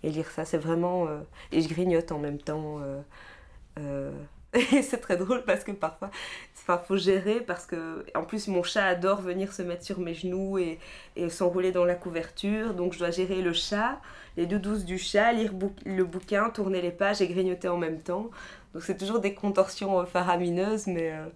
et 0.03 0.11
lire 0.11 0.31
ça, 0.31 0.47
c'est 0.47 0.59
vraiment... 0.59 1.09
et 1.53 1.61
je 1.61 1.69
grignote 1.69 2.11
en 2.11 2.19
même 2.19 2.39
temps. 2.39 2.81
Et 4.55 4.83
c'est 4.83 4.99
très 4.99 5.17
drôle 5.17 5.45
parce 5.45 5.65
que 5.65 5.73
parfois, 5.73 6.11
il 6.69 6.79
faut 6.87 6.97
gérer 6.97 7.41
parce 7.41 7.67
que, 7.67 8.05
en 8.15 8.23
plus, 8.23 8.49
mon 8.49 8.63
chat 8.63 8.87
adore 8.87 9.21
venir 9.21 9.53
se 9.53 9.63
mettre 9.63 9.85
sur 9.85 9.99
mes 9.99 10.15
genoux 10.15 10.59
et, 10.59 10.79
et 11.17 11.29
s'enrouler 11.29 11.73
dans 11.73 11.85
la 11.85 11.95
couverture. 11.95 12.75
Donc, 12.75 12.93
je 12.93 12.99
dois 12.99 13.11
gérer 13.11 13.43
le 13.43 13.53
chat, 13.53 14.01
les 14.37 14.47
deux 14.47 14.59
douces 14.59 14.85
du 14.85 14.99
chat, 14.99 15.33
lire 15.33 15.53
le 15.85 16.05
bouquin, 16.05 16.51
tourner 16.51 16.81
les 16.81 16.93
pages 16.93 17.21
et 17.21 17.29
grignoter 17.29 17.69
en 17.69 17.79
même 17.79 18.01
temps. 18.01 18.31
Donc, 18.73 18.83
c'est 18.83 18.97
toujours 18.97 19.21
des 19.21 19.35
contorsions 19.35 20.01
euh, 20.01 20.05
faramineuses, 20.05 20.87
mais, 20.87 21.13
euh, 21.13 21.27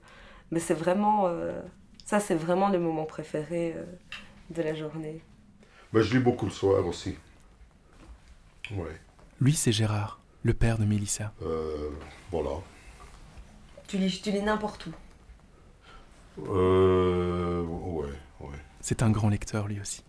mais 0.51 0.61
c'est 0.61 0.75
vraiment. 0.75 1.27
Euh, 1.27 1.61
ça, 2.05 2.21
c'est 2.21 2.37
vraiment 2.37 2.69
les 2.69 2.79
moments 2.79 3.05
préférés 3.05 3.77
de 4.51 4.63
la 4.63 4.75
journée. 4.75 5.23
Bah, 5.93 6.01
je 6.01 6.17
lis 6.17 6.23
beaucoup 6.23 6.47
le 6.47 6.53
soir 6.53 6.87
aussi. 6.87 7.17
Ouais. 8.71 9.01
Lui, 9.41 9.55
c'est 9.55 9.73
Gérard, 9.73 10.21
le 10.43 10.55
père 10.55 10.79
de 10.79 10.85
Mélissa. 10.85 11.33
Euh, 11.43 11.91
voilà. 12.31 12.51
Tu 13.89 13.97
lis, 13.99 14.21
tu 14.23 14.31
lis 14.31 14.43
n'importe 14.43 14.87
où 14.87 14.93
Euh, 16.47 17.63
ouais, 17.65 18.07
ouais. 18.41 18.59
C'est 18.81 19.03
un 19.03 19.11
grand 19.11 19.29
lecteur, 19.29 19.67
lui 19.67 19.81
aussi. 19.81 20.05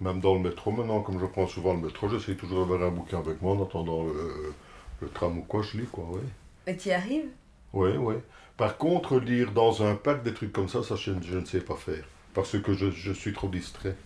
Même 0.00 0.20
dans 0.20 0.34
le 0.34 0.40
métro 0.40 0.70
maintenant, 0.70 1.00
comme 1.00 1.18
je 1.18 1.26
prends 1.26 1.46
souvent 1.46 1.72
le 1.74 1.80
métro, 1.80 2.08
j'essaie 2.08 2.36
toujours 2.36 2.60
d'avoir 2.66 2.88
un 2.88 2.92
bouquin 2.94 3.18
avec 3.18 3.40
moi 3.40 3.54
en 3.54 3.62
attendant 3.62 4.04
le, 4.04 4.54
le 5.00 5.08
tram 5.08 5.38
ou 5.38 5.42
quoi, 5.42 5.62
je 5.62 5.78
lis 5.78 5.86
quoi, 5.86 6.04
ouais. 6.04 6.20
Et 6.66 6.76
tu 6.76 6.90
y 6.90 6.92
arrives? 6.92 7.30
Ouais, 7.72 7.96
ouais. 7.96 8.22
Par 8.58 8.76
contre, 8.76 9.18
lire 9.18 9.52
dans 9.52 9.82
un 9.82 9.94
parc 9.94 10.22
des 10.22 10.34
trucs 10.34 10.52
comme 10.52 10.68
ça, 10.68 10.82
ça 10.82 10.96
je, 10.96 11.12
je 11.22 11.38
ne 11.38 11.44
sais 11.46 11.60
pas 11.60 11.76
faire. 11.76 12.04
Parce 12.34 12.60
que 12.60 12.74
je, 12.74 12.90
je 12.90 13.12
suis 13.12 13.32
trop 13.32 13.48
distrait. 13.48 13.96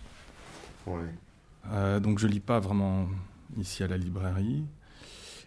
Ouais. 0.87 1.03
Euh, 1.71 1.99
donc 1.99 2.17
je 2.19 2.27
lis 2.27 2.39
pas 2.39 2.59
vraiment 2.61 3.07
ici 3.57 3.83
à 3.83 3.87
la 3.87 3.97
librairie. 3.97 4.63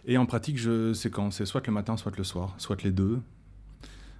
Et 0.05 0.19
en 0.19 0.27
pratique, 0.27 0.59
je 0.59 0.93
c'est 0.93 1.09
quand? 1.09 1.31
C'est 1.31 1.47
soit 1.47 1.65
le 1.65 1.73
matin, 1.73 1.97
soit 1.97 2.15
le 2.15 2.23
soir, 2.23 2.53
soit 2.59 2.83
les 2.83 2.91
deux. 2.91 3.21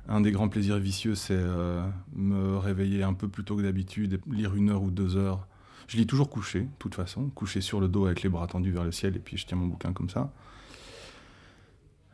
Un 0.07 0.21
des 0.21 0.31
grands 0.31 0.49
plaisirs 0.49 0.77
vicieux, 0.77 1.15
c'est 1.15 1.33
euh, 1.35 1.83
me 2.15 2.57
réveiller 2.57 3.03
un 3.03 3.13
peu 3.13 3.27
plus 3.27 3.43
tôt 3.43 3.55
que 3.55 3.63
d'habitude, 3.63 4.21
lire 4.31 4.55
une 4.55 4.69
heure 4.69 4.83
ou 4.83 4.91
deux 4.91 5.17
heures. 5.17 5.47
Je 5.87 5.97
lis 5.97 6.05
toujours 6.05 6.29
couché, 6.29 6.61
de 6.61 6.69
toute 6.77 6.95
façon, 6.95 7.29
couché 7.29 7.61
sur 7.61 7.79
le 7.79 7.87
dos 7.87 8.05
avec 8.05 8.21
les 8.21 8.29
bras 8.29 8.45
tendus 8.47 8.71
vers 8.71 8.83
le 8.83 8.91
ciel, 8.91 9.15
et 9.15 9.19
puis 9.19 9.37
je 9.37 9.45
tiens 9.47 9.57
mon 9.57 9.67
bouquin 9.67 9.93
comme 9.93 10.09
ça. 10.09 10.31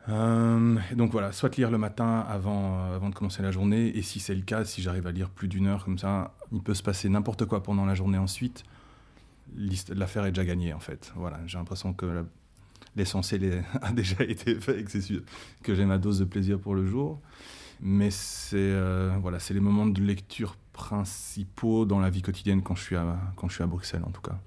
Euh, 0.08 0.78
et 0.90 0.94
donc 0.94 1.12
voilà, 1.12 1.32
soit 1.32 1.54
lire 1.56 1.70
le 1.70 1.78
matin 1.78 2.24
avant, 2.28 2.78
euh, 2.78 2.96
avant 2.96 3.10
de 3.10 3.14
commencer 3.14 3.42
la 3.42 3.50
journée, 3.50 3.96
et 3.96 4.02
si 4.02 4.20
c'est 4.20 4.34
le 4.34 4.42
cas, 4.42 4.64
si 4.64 4.80
j'arrive 4.80 5.06
à 5.06 5.12
lire 5.12 5.28
plus 5.28 5.48
d'une 5.48 5.66
heure 5.66 5.84
comme 5.84 5.98
ça, 5.98 6.34
il 6.50 6.62
peut 6.62 6.74
se 6.74 6.82
passer 6.82 7.08
n'importe 7.10 7.44
quoi 7.44 7.62
pendant 7.62 7.84
la 7.84 7.94
journée 7.94 8.18
ensuite. 8.18 8.64
L'affaire 9.90 10.24
est 10.24 10.32
déjà 10.32 10.46
gagnée 10.46 10.72
en 10.72 10.80
fait. 10.80 11.12
Voilà, 11.14 11.40
j'ai 11.46 11.58
l'impression 11.58 11.92
que 11.92 12.24
l'essentiel 12.96 13.64
a 13.82 13.92
déjà 13.92 14.24
été 14.24 14.54
fait, 14.54 14.80
et 14.80 14.84
que, 14.84 15.22
que 15.62 15.74
j'ai 15.74 15.84
ma 15.84 15.98
dose 15.98 16.18
de 16.20 16.24
plaisir 16.24 16.58
pour 16.58 16.74
le 16.74 16.86
jour. 16.86 17.20
Mais 17.84 18.10
c'est 18.10 18.56
euh, 18.56 19.10
voilà, 19.20 19.40
c'est 19.40 19.54
les 19.54 19.60
moments 19.60 19.86
de 19.86 20.00
lecture 20.00 20.56
principaux 20.72 21.84
dans 21.84 21.98
la 21.98 22.10
vie 22.10 22.22
quotidienne 22.22 22.62
quand 22.62 22.76
je 22.76 22.82
suis 22.82 22.96
à, 22.96 23.18
quand 23.36 23.48
je 23.48 23.54
suis 23.54 23.64
à 23.64 23.66
Bruxelles 23.66 24.04
en 24.06 24.10
tout 24.10 24.22
cas. 24.22 24.38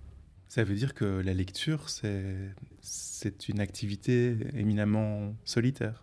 Ça 0.48 0.63
veut 0.63 0.75
dire 0.75 0.94
que 0.94 1.22
la 1.22 1.34
lecture, 1.34 1.89
c'est, 1.89 2.54
c'est 2.80 3.50
une 3.50 3.60
activité 3.60 4.38
éminemment 4.54 5.36
solitaire? 5.44 6.01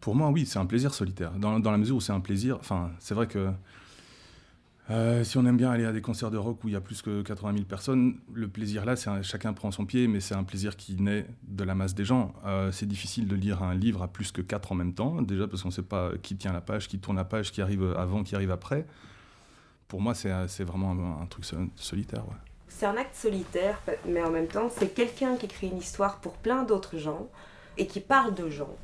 Pour 0.00 0.16
moi, 0.16 0.30
oui, 0.30 0.44
c'est 0.44 0.58
un 0.58 0.66
plaisir 0.66 0.92
solitaire. 0.92 1.32
Dans, 1.32 1.60
dans 1.60 1.70
la 1.70 1.78
mesure 1.78 1.96
où 1.96 2.00
c'est 2.00 2.12
un 2.12 2.20
plaisir. 2.20 2.56
Enfin, 2.58 2.90
c'est 2.98 3.14
vrai 3.14 3.28
que 3.28 3.52
euh, 4.90 5.24
si 5.24 5.36
on 5.36 5.44
aime 5.46 5.56
bien 5.56 5.70
aller 5.70 5.84
à 5.84 5.92
des 5.92 6.00
concerts 6.00 6.30
de 6.30 6.36
rock 6.38 6.62
où 6.62 6.68
il 6.68 6.72
y 6.74 6.76
a 6.76 6.80
plus 6.80 7.02
que 7.02 7.22
80 7.22 7.52
000 7.54 7.64
personnes, 7.64 8.20
le 8.32 8.46
plaisir 8.46 8.84
là, 8.84 8.94
c'est 8.94 9.10
un- 9.10 9.22
chacun 9.22 9.52
prend 9.52 9.70
son 9.72 9.84
pied, 9.84 10.06
mais 10.06 10.20
c'est 10.20 10.34
un 10.36 10.44
plaisir 10.44 10.76
qui 10.76 10.94
naît 11.00 11.26
de 11.48 11.64
la 11.64 11.74
masse 11.74 11.94
des 11.94 12.04
gens. 12.04 12.32
Euh, 12.44 12.70
c'est 12.70 12.86
difficile 12.86 13.26
de 13.26 13.34
lire 13.34 13.62
un 13.64 13.74
livre 13.74 14.02
à 14.02 14.08
plus 14.08 14.30
que 14.30 14.42
quatre 14.42 14.70
en 14.70 14.76
même 14.76 14.94
temps, 14.94 15.22
déjà 15.22 15.48
parce 15.48 15.62
qu'on 15.62 15.68
ne 15.70 15.74
sait 15.74 15.82
pas 15.82 16.12
qui 16.22 16.36
tient 16.36 16.52
la 16.52 16.60
page, 16.60 16.86
qui 16.88 16.98
tourne 17.00 17.16
la 17.16 17.24
page, 17.24 17.50
qui 17.50 17.60
arrive 17.62 17.94
avant, 17.98 18.22
qui 18.22 18.34
arrive 18.36 18.52
après. 18.52 18.86
Pour 19.88 20.00
moi, 20.00 20.14
c'est 20.14 20.32
c'est 20.48 20.64
vraiment 20.64 21.20
un, 21.20 21.26
truc 21.26 21.44
sol- 21.44 21.68
solitaire. 21.76 22.22
C'est 22.68 22.86
un 22.86 22.96
acte 22.96 23.14
solitaire, 23.14 23.80
mais 24.06 24.22
en 24.22 24.30
même 24.30 24.48
temps, 24.48 24.68
c'est 24.68 24.94
quelqu'un 24.94 25.36
qui 25.36 25.46
écrit 25.46 25.68
une 25.68 25.78
histoire 25.78 26.18
pour 26.20 26.34
plein 26.34 26.62
d'autres 26.64 26.98
gens 26.98 27.28
et 27.78 27.86
qui 27.86 28.00
parle 28.00 28.34
de 28.34 28.48
gens 28.50 28.74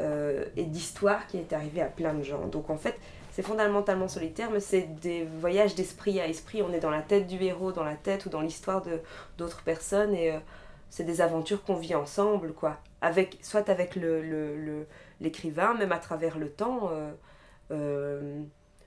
euh, 0.00 0.44
et 0.56 0.64
d'histoires 0.64 1.26
qui 1.26 1.38
est 1.38 1.52
arrivée 1.52 1.80
à 1.82 1.86
plein 1.86 2.14
de 2.14 2.22
gens. 2.22 2.46
Donc 2.48 2.68
en 2.70 2.76
fait, 2.76 2.98
c'est 3.36 3.42
fondamentalement 3.42 4.08
solitaire, 4.08 4.50
mais 4.50 4.60
c'est 4.60 4.98
des 4.98 5.24
voyages 5.24 5.74
d'esprit 5.74 6.20
à 6.20 6.26
esprit. 6.26 6.62
On 6.62 6.72
est 6.72 6.80
dans 6.80 6.90
la 6.90 7.02
tête 7.02 7.26
du 7.26 7.36
héros, 7.42 7.70
dans 7.70 7.84
la 7.84 7.94
tête 7.94 8.24
ou 8.24 8.30
dans 8.30 8.40
l'histoire 8.40 8.80
de 8.80 9.02
d'autres 9.36 9.60
personnes 9.62 10.14
et 10.14 10.32
euh, 10.32 10.38
c'est 10.88 11.04
des 11.04 11.20
aventures 11.20 11.62
qu'on 11.62 11.74
vit 11.74 11.94
ensemble, 11.94 12.54
quoi. 12.54 12.78
Avec, 13.02 13.36
soit 13.42 13.68
avec 13.68 13.94
l'écrivain, 15.20 15.74
même 15.74 15.92
à 15.92 15.98
travers 15.98 16.38
le 16.38 16.48
temps. 16.48 16.88
euh, 16.90 17.12
euh, 17.72 18.40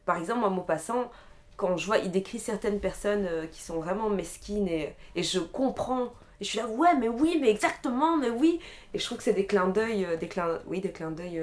par 0.03 0.17
exemple, 0.17 0.43
en 0.43 0.49
Maupassant, 0.49 1.11
quand 1.55 1.77
je 1.77 1.85
vois, 1.85 1.99
il 1.99 2.09
décrit 2.09 2.39
certaines 2.39 2.79
personnes 2.79 3.29
qui 3.51 3.61
sont 3.61 3.79
vraiment 3.79 4.09
mesquines 4.09 4.67
et, 4.67 4.95
je 5.15 5.37
comprends. 5.37 6.05
Et 6.41 6.43
je 6.43 6.49
suis 6.49 6.57
là, 6.57 6.65
ouais, 6.67 6.95
mais 6.99 7.07
oui, 7.07 7.37
mais 7.39 7.51
exactement, 7.51 8.17
mais 8.17 8.31
oui. 8.31 8.59
Et 8.95 8.97
je 8.97 9.05
trouve 9.05 9.19
que 9.19 9.23
c'est 9.23 9.33
des 9.33 9.45
clins 9.45 9.67
d'œil, 9.67 10.07
des 10.19 10.27
clins, 10.27 10.57
oui, 10.65 10.81
des 10.81 10.91
clins 10.91 11.11
d'œil 11.11 11.39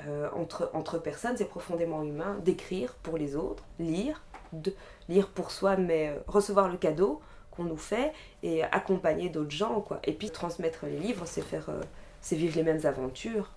euh, 0.00 0.28
entre, 0.34 0.70
entre 0.72 0.98
personnes. 0.98 1.36
C'est 1.36 1.48
profondément 1.48 2.02
humain 2.02 2.38
d'écrire 2.42 2.94
pour 3.02 3.18
les 3.18 3.36
autres, 3.36 3.62
lire, 3.78 4.22
de, 4.54 4.72
lire 5.10 5.28
pour 5.28 5.50
soi, 5.50 5.76
mais 5.76 6.08
euh, 6.08 6.20
recevoir 6.26 6.70
le 6.70 6.78
cadeau 6.78 7.20
qu'on 7.50 7.64
nous 7.64 7.76
fait 7.76 8.12
et 8.42 8.62
accompagner 8.62 9.28
d'autres 9.28 9.50
gens, 9.50 9.82
quoi. 9.82 10.00
Et 10.04 10.14
puis 10.14 10.30
transmettre 10.30 10.86
les 10.86 10.98
livres, 10.98 11.24
c'est 11.26 11.42
faire, 11.42 11.68
euh, 11.68 11.82
vivre 12.30 12.56
les 12.56 12.62
mêmes 12.62 12.86
aventures. 12.86 13.50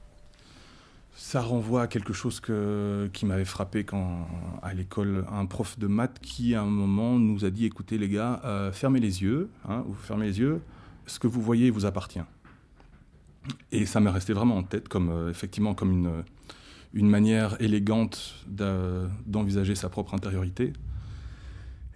Ça 1.15 1.39
renvoie 1.39 1.83
à 1.83 1.87
quelque 1.87 2.11
chose 2.11 2.41
que, 2.41 3.09
qui 3.13 3.25
m'avait 3.25 3.45
frappé 3.45 3.85
quand, 3.85 4.27
à 4.61 4.73
l'école, 4.73 5.25
un 5.31 5.45
prof 5.45 5.79
de 5.79 5.87
maths 5.87 6.19
qui, 6.19 6.53
à 6.53 6.61
un 6.63 6.65
moment, 6.65 7.17
nous 7.17 7.45
a 7.45 7.49
dit 7.49 7.65
écoutez, 7.65 7.97
les 7.97 8.09
gars, 8.09 8.41
fermez 8.73 8.99
les 8.99 9.23
yeux, 9.23 9.49
hein, 9.69 9.85
vous 9.87 9.93
fermez 9.93 10.25
les 10.25 10.39
yeux, 10.39 10.61
ce 11.05 11.17
que 11.17 11.27
vous 11.27 11.41
voyez 11.41 11.71
vous 11.71 11.85
appartient. 11.85 12.19
Et 13.71 13.85
ça 13.85 13.99
m'est 13.99 14.09
resté 14.09 14.33
vraiment 14.33 14.57
en 14.57 14.63
tête, 14.63 14.87
comme, 14.87 15.09
euh, 15.09 15.29
effectivement, 15.29 15.73
comme 15.73 15.91
une, 15.91 16.23
une 16.93 17.09
manière 17.09 17.61
élégante 17.61 18.45
d'envisager 18.47 19.75
sa 19.75 19.89
propre 19.89 20.13
intériorité. 20.13 20.73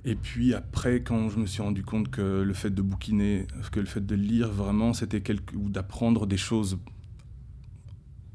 Et 0.06 0.15
puis 0.15 0.53
après, 0.53 1.01
quand 1.01 1.29
je 1.29 1.39
me 1.39 1.46
suis 1.46 1.62
rendu 1.62 1.84
compte 1.84 2.10
que 2.10 2.41
le 2.41 2.53
fait 2.53 2.70
de 2.70 2.82
bouquiner, 2.82 3.48
que 3.72 3.79
le 3.79 3.86
fait 3.86 4.06
de 4.06 4.15
lire 4.15 4.50
vraiment, 4.50 4.94
c'était 4.94 5.22
quelque, 5.22 5.56
ou 5.56 5.70
d'apprendre 5.70 6.25
des 6.25 6.38
choses 6.38 6.77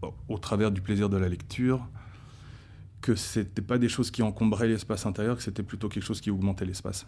au- 0.02 0.14
au 0.28 0.38
travers 0.38 0.71
du 0.71 0.80
plaisir 0.80 1.09
de 1.09 1.16
la 1.16 1.28
lecture, 1.28 1.87
que 3.00 3.14
c'était 3.14 3.62
pas 3.62 3.78
des 3.78 3.88
choses 3.88 4.11
qui 4.11 4.23
encombraient 4.23 4.68
l'espace 4.68 5.06
intérieur, 5.06 5.37
que 5.37 5.42
c'était 5.42 5.62
plutôt 5.62 5.88
quelque 5.88 6.04
chose 6.04 6.21
qui 6.21 6.30
augmentait 6.30 6.64
l'espace. 6.64 7.06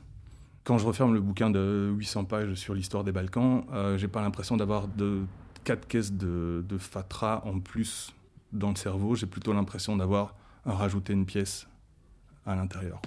Quand 0.64 0.78
je 0.78 0.86
referme 0.86 1.14
le 1.14 1.20
bouquin 1.20 1.48
de 1.50 1.92
800 1.96 2.24
pages 2.24 2.54
sur 2.54 2.74
l'histoire 2.74 3.04
des 3.04 3.12
Balkans, 3.12 3.64
euh, 3.72 3.96
j'ai 3.96 4.08
pas 4.08 4.20
l'impression 4.20 4.56
d'avoir 4.56 4.88
de 4.88 5.22
quatre 5.66 5.88
caisses 5.88 6.12
de, 6.12 6.64
de 6.66 6.78
fatras 6.78 7.42
en 7.44 7.58
plus 7.58 8.14
dans 8.52 8.70
le 8.70 8.76
cerveau. 8.76 9.16
J'ai 9.16 9.26
plutôt 9.26 9.52
l'impression 9.52 9.96
d'avoir 9.96 10.36
rajouté 10.64 11.12
une 11.12 11.26
pièce 11.26 11.66
à 12.46 12.54
l'intérieur. 12.54 13.02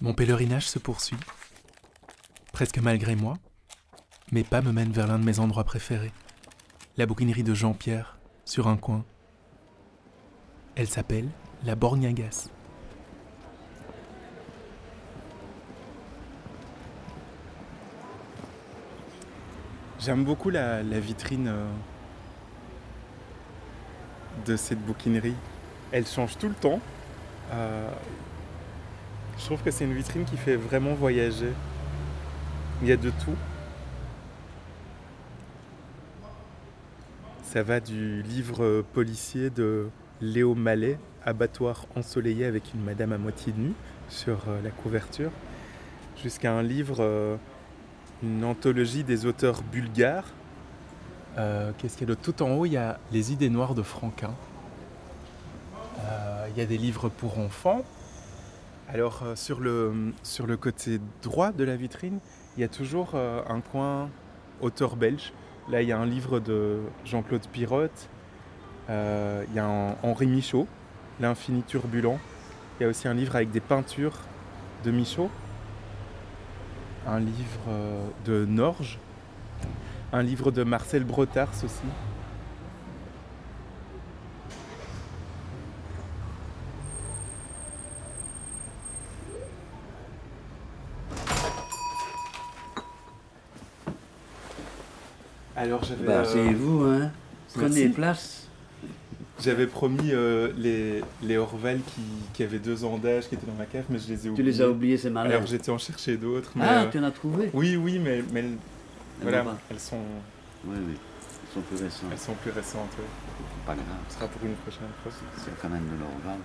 Mon 0.00 0.14
pèlerinage 0.14 0.68
se 0.68 0.78
poursuit, 0.78 1.18
presque 2.52 2.78
malgré 2.78 3.16
moi. 3.16 3.34
Mes 4.32 4.44
pas 4.44 4.62
me 4.62 4.72
mènent 4.72 4.92
vers 4.92 5.06
l'un 5.06 5.18
de 5.18 5.24
mes 5.24 5.40
endroits 5.40 5.64
préférés, 5.64 6.12
la 6.96 7.04
bouquinerie 7.04 7.44
de 7.44 7.52
Jean-Pierre, 7.52 8.18
sur 8.46 8.66
un 8.66 8.78
coin. 8.78 9.04
Elle 10.74 10.88
s'appelle 10.88 11.28
la 11.64 11.74
Borgnagas. 11.74 12.48
J'aime 20.00 20.24
beaucoup 20.24 20.50
la, 20.50 20.82
la 20.82 20.98
vitrine 20.98 21.46
euh, 21.46 21.70
de 24.46 24.56
cette 24.56 24.80
bouquinerie. 24.84 25.36
Elle 25.92 26.06
change 26.06 26.36
tout 26.38 26.48
le 26.48 26.54
temps. 26.54 26.80
Euh, 27.52 27.88
je 29.38 29.44
trouve 29.44 29.62
que 29.62 29.70
c'est 29.70 29.84
une 29.84 29.94
vitrine 29.94 30.24
qui 30.24 30.36
fait 30.36 30.56
vraiment 30.56 30.94
voyager. 30.94 31.52
Il 32.82 32.88
y 32.88 32.92
a 32.92 32.96
de 32.96 33.10
tout. 33.10 33.36
Ça 37.44 37.62
va 37.62 37.78
du 37.78 38.22
livre 38.22 38.82
policier 38.92 39.50
de 39.50 39.88
Léo 40.20 40.54
Mallet, 40.54 40.98
Abattoir 41.24 41.86
ensoleillé 41.94 42.46
avec 42.46 42.74
une 42.74 42.82
madame 42.82 43.12
à 43.12 43.18
moitié 43.18 43.52
nue 43.56 43.74
sur 44.08 44.38
euh, 44.48 44.60
la 44.62 44.70
couverture, 44.70 45.30
jusqu'à 46.22 46.52
un 46.52 46.62
livre, 46.62 46.96
euh, 47.00 47.36
une 48.22 48.44
anthologie 48.44 49.04
des 49.04 49.24
auteurs 49.26 49.62
bulgares. 49.62 50.26
Euh, 51.38 51.72
Qu'est-ce 51.78 51.96
qu'il 51.96 52.08
y 52.08 52.10
a 52.10 52.14
d'autre? 52.14 52.32
Tout 52.32 52.42
en 52.42 52.50
haut, 52.52 52.66
il 52.66 52.72
y 52.72 52.76
a 52.76 52.98
Les 53.12 53.32
idées 53.32 53.50
noires 53.50 53.74
de 53.74 53.82
Franquin. 53.82 54.34
Il 56.54 56.58
y 56.58 56.60
a 56.60 56.66
des 56.66 56.76
livres 56.76 57.08
pour 57.08 57.38
enfants, 57.38 57.82
Alors 58.92 59.24
sur, 59.36 59.58
le, 59.58 60.12
côté 60.60 61.00
droit 61.22 61.50
de 61.50 61.64
la 61.64 61.76
vitrine, 61.76 62.18
il 62.56 62.60
y 62.60 62.64
a 62.64 62.68
toujours 62.68 63.14
un 63.14 63.60
coin 63.60 64.10
auteur 64.60 64.96
belge. 64.96 65.32
Là, 65.70 65.80
il 65.80 65.88
y 65.88 65.92
a 65.92 65.98
un 65.98 66.04
livre 66.04 66.40
de 66.40 66.80
Jean-Claude 67.06 67.46
Pirotte. 67.50 68.10
Il 68.90 69.54
y 69.54 69.58
a 69.58 69.64
un 69.64 69.96
Henri 70.02 70.26
Michaud, 70.26 70.66
L'infini 71.22 71.62
turbulent. 71.62 72.18
Il 72.80 72.82
y 72.82 72.86
a 72.86 72.88
aussi 72.88 73.06
un 73.06 73.14
livre 73.14 73.36
avec 73.36 73.52
des 73.52 73.60
peintures 73.60 74.18
de 74.84 74.90
Michaud. 74.90 75.30
Un 77.06 77.20
livre 77.20 77.60
euh, 77.68 78.08
de 78.24 78.44
Norge. 78.44 78.98
Un 80.12 80.24
livre 80.24 80.50
de 80.50 80.64
Marcel 80.64 81.04
Brotars 81.04 81.52
aussi. 81.64 81.84
Alors 95.56 95.84
j'avais, 95.84 96.04
Bah, 96.06 96.12
euh, 96.14 96.22
asseyez-vous, 96.22 96.84
hein. 96.84 97.10
Prenez 97.54 97.68
merci. 97.68 97.88
place. 97.88 98.41
J'avais 99.42 99.66
promis 99.66 100.10
euh, 100.12 100.52
les, 100.56 101.02
les 101.22 101.36
Orval 101.36 101.80
qui, 101.80 102.02
qui 102.32 102.42
avaient 102.42 102.58
deux 102.58 102.84
ans 102.84 102.96
d'âge 102.98 103.28
qui 103.28 103.34
étaient 103.34 103.46
dans 103.46 103.54
ma 103.54 103.66
cave, 103.66 103.84
mais 103.90 103.98
je 103.98 104.08
les 104.08 104.14
ai 104.14 104.22
Tu 104.22 104.28
oubliés. 104.30 104.44
les 104.52 104.62
as 104.62 104.68
oubliés, 104.68 104.96
c'est 104.98 105.10
malin. 105.10 105.30
Alors 105.30 105.46
j'étais 105.46 105.70
en 105.70 105.78
chercher 105.78 106.16
d'autres. 106.16 106.52
Mais, 106.54 106.64
Ah, 106.66 106.82
euh, 106.84 106.90
tu 106.90 106.98
en 106.98 107.04
as 107.04 107.10
trouvé 107.10 107.50
Oui, 107.52 107.76
oui, 107.76 107.98
mais, 107.98 108.22
mais 108.32 108.40
elles- 108.40 108.56
voilà, 109.20 109.44
elles 109.70 109.80
sont, 109.80 109.98
Oui, 110.66 110.76
oui. 110.88 110.94
Ils 110.94 111.54
sont 111.54 111.60
plus 111.60 111.76
récents. 111.84 112.06
elles 112.10 112.18
sont 112.18 112.34
plus 112.34 112.50
récentes. 112.50 112.90
ouais. 112.98 113.04
Pas 113.66 113.74
grave. 113.74 113.86
Ce 114.08 114.14
sera 114.14 114.26
pour 114.28 114.46
une 114.46 114.54
prochaine 114.54 114.88
fois. 115.02 115.12
C'est 115.36 115.60
quand 115.60 115.68
même 115.68 115.84
de 115.84 116.00
l'orval. 116.00 116.38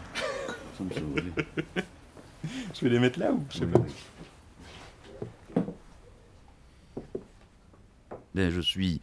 Ça 0.77 0.83
me 0.83 0.89
sauve. 0.91 1.83
Je 2.75 2.81
vais 2.83 2.89
les 2.89 2.99
mettre 2.99 3.19
là 3.19 3.31
ou 3.31 3.43
je 3.49 3.57
sais 3.59 3.65
Oui, 3.65 3.71
pas. 3.71 3.79
oui. 5.55 5.63
Ben, 8.35 8.51
je 8.51 8.61
suis 8.61 9.01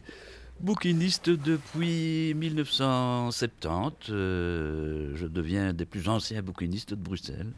bouquiniste 0.59 1.29
depuis 1.29 2.33
1970. 2.35 4.09
euh, 4.09 5.11
je 5.15 5.27
deviens 5.27 5.73
des 5.73 5.85
plus 5.85 6.09
anciens 6.09 6.41
bouquinistes 6.41 6.91
de 6.91 7.01
Bruxelles. 7.01 7.53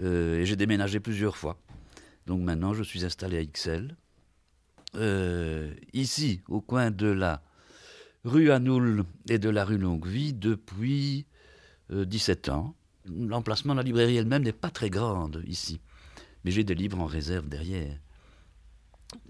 Euh, 0.00 0.40
et 0.40 0.46
j'ai 0.46 0.56
déménagé 0.56 1.00
plusieurs 1.00 1.36
fois. 1.36 1.58
Donc 2.26 2.40
maintenant, 2.42 2.74
je 2.74 2.82
suis 2.82 3.04
installé 3.04 3.38
à 3.38 3.40
Ixelles. 3.40 3.96
Euh, 4.96 5.72
ici, 5.92 6.40
au 6.48 6.60
coin 6.60 6.90
de 6.90 7.06
la 7.06 7.42
rue 8.24 8.50
Anoul 8.50 9.04
et 9.28 9.38
de 9.38 9.48
la 9.48 9.64
rue 9.64 9.78
Longuevie, 9.78 10.32
depuis 10.32 11.26
euh, 11.92 12.04
17 12.04 12.48
ans. 12.48 12.74
L'emplacement 13.06 13.74
de 13.74 13.78
la 13.78 13.84
librairie 13.84 14.16
elle-même 14.16 14.42
n'est 14.42 14.52
pas 14.52 14.70
très 14.70 14.90
grande 14.90 15.42
ici. 15.46 15.80
Mais 16.44 16.50
j'ai 16.50 16.64
des 16.64 16.74
livres 16.74 17.00
en 17.00 17.06
réserve 17.06 17.48
derrière. 17.48 17.96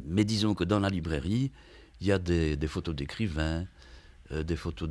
Mais 0.05 0.25
disons 0.25 0.55
que 0.55 0.65
dans 0.65 0.81
la 0.81 0.89
librairie, 0.89 1.53
il 2.01 2.07
y 2.07 2.13
a 2.13 2.19
des, 2.19 2.57
photos 2.67 2.95
d'écrivains, 2.95 3.67
euh, 4.33 4.43
des 4.43 4.57
photos 4.57 4.89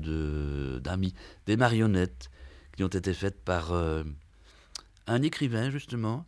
d'amis, 0.82 1.14
des 1.46 1.58
marionnettes 1.58 2.30
qui 2.76 2.84
ont 2.84 2.88
été 2.88 3.14
faites 3.14 3.42
par 3.44 3.72
euh, 3.72 4.04
un 5.08 5.22
écrivain, 5.22 5.70
justement, 5.70 6.26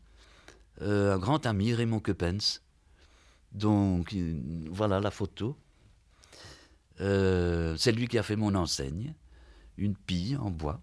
euh, 0.81 1.15
un 1.15 1.19
grand 1.19 1.45
ami, 1.45 1.73
Raymond 1.73 1.99
Coppens. 1.99 2.61
Donc, 3.51 4.13
il- 4.13 4.69
voilà 4.71 4.99
la 4.99 5.11
photo. 5.11 5.57
C'est 6.97 7.91
lui 7.91 8.07
qui 8.07 8.19
a 8.19 8.23
fait 8.23 8.35
mon 8.35 8.53
enseigne, 8.53 9.15
une 9.77 9.95
pille 9.95 10.37
en 10.37 10.51
bois. 10.51 10.81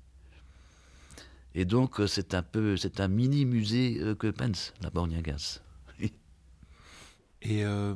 Et 1.55 1.65
donc, 1.65 2.01
c'est 2.07 2.35
un 2.35 2.43
peu, 2.43 2.77
c'est 2.77 3.01
un 3.01 3.09
mini 3.09 3.45
musée 3.45 3.99
euh, 4.01 4.15
la 4.81 4.91
Borgnagas. 4.91 5.61
Et 7.43 7.65
euh, 7.65 7.95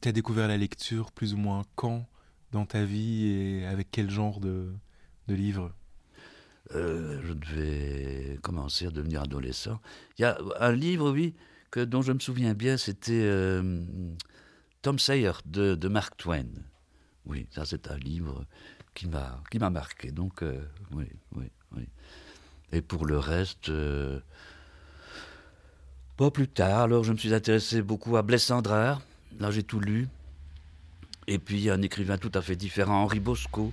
tu 0.00 0.08
as 0.08 0.12
découvert 0.12 0.48
la 0.48 0.56
lecture 0.56 1.12
plus 1.12 1.34
ou 1.34 1.36
moins 1.36 1.64
quand 1.74 2.06
dans 2.52 2.66
ta 2.66 2.84
vie 2.84 3.26
et 3.26 3.66
avec 3.66 3.88
quel 3.90 4.10
genre 4.10 4.40
de, 4.40 4.72
de 5.28 5.34
livre? 5.34 5.72
Euh, 6.74 7.20
je 7.24 7.32
devais 7.32 8.38
commencer 8.42 8.86
à 8.86 8.90
devenir 8.90 9.22
adolescent. 9.22 9.80
Il 10.18 10.22
y 10.22 10.24
a 10.24 10.38
un 10.60 10.72
livre, 10.72 11.10
oui, 11.10 11.34
que, 11.70 11.80
dont 11.80 12.02
je 12.02 12.12
me 12.12 12.18
souviens 12.18 12.54
bien, 12.54 12.76
c'était 12.76 13.22
euh, 13.24 13.82
Tom 14.82 14.98
Sawyer 14.98 15.32
de, 15.46 15.88
Mark 15.88 16.16
Twain. 16.16 16.46
Oui, 17.24 17.46
ça 17.50 17.64
c'est 17.64 17.90
un 17.90 17.96
livre 17.96 18.44
qui 18.94 19.06
m'a 19.06 19.42
qui 19.50 19.58
m'a 19.58 19.70
marqué. 19.70 20.10
Donc 20.10 20.42
euh, 20.42 20.60
oui, 20.92 21.06
oui, 21.36 21.50
oui. 21.74 21.88
Et 22.72 22.82
pour 22.82 23.06
le 23.06 23.18
reste, 23.18 23.70
pas 26.16 26.30
plus 26.30 26.48
tard. 26.48 26.80
Alors 26.80 27.04
je 27.04 27.12
me 27.12 27.18
suis 27.18 27.32
intéressé 27.32 27.80
beaucoup 27.80 28.16
à 28.16 28.22
Blaise 28.22 28.42
Cendrars. 28.42 29.00
Là 29.38 29.50
j'ai 29.50 29.62
tout 29.62 29.80
lu. 29.80 30.08
Et 31.26 31.38
puis 31.38 31.70
un 31.70 31.82
écrivain 31.82 32.18
tout 32.18 32.32
à 32.34 32.42
fait 32.42 32.56
différent, 32.56 33.02
Henri 33.02 33.20
Bosco. 33.20 33.72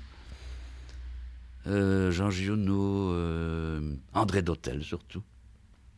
Euh, 1.67 2.11
Jean 2.11 2.29
Giono, 2.29 3.11
euh, 3.11 3.95
André 4.13 4.43
Dautel 4.43 4.83
surtout, 4.83 5.23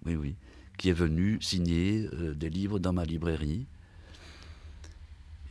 oui, 0.06 0.16
oui, 0.16 0.36
qui 0.78 0.88
est 0.90 0.94
venu 0.94 1.42
signer 1.42 2.08
euh, 2.14 2.34
des 2.34 2.50
livres 2.50 2.80
dans 2.80 2.94
ma 2.94 3.04
librairie. 3.04 3.68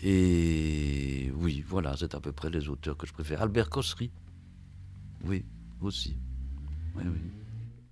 Et 0.02 1.30
oui, 1.34 1.62
voilà, 1.66 1.96
c'est 1.98 2.14
à 2.14 2.20
peu 2.20 2.32
près 2.32 2.48
les 2.48 2.68
auteurs 2.68 2.96
que 2.96 3.06
je 3.06 3.12
préfère. 3.12 3.42
Albert 3.42 3.68
Cossery, 3.68 4.10
oui, 5.24 5.44
aussi. 5.82 6.16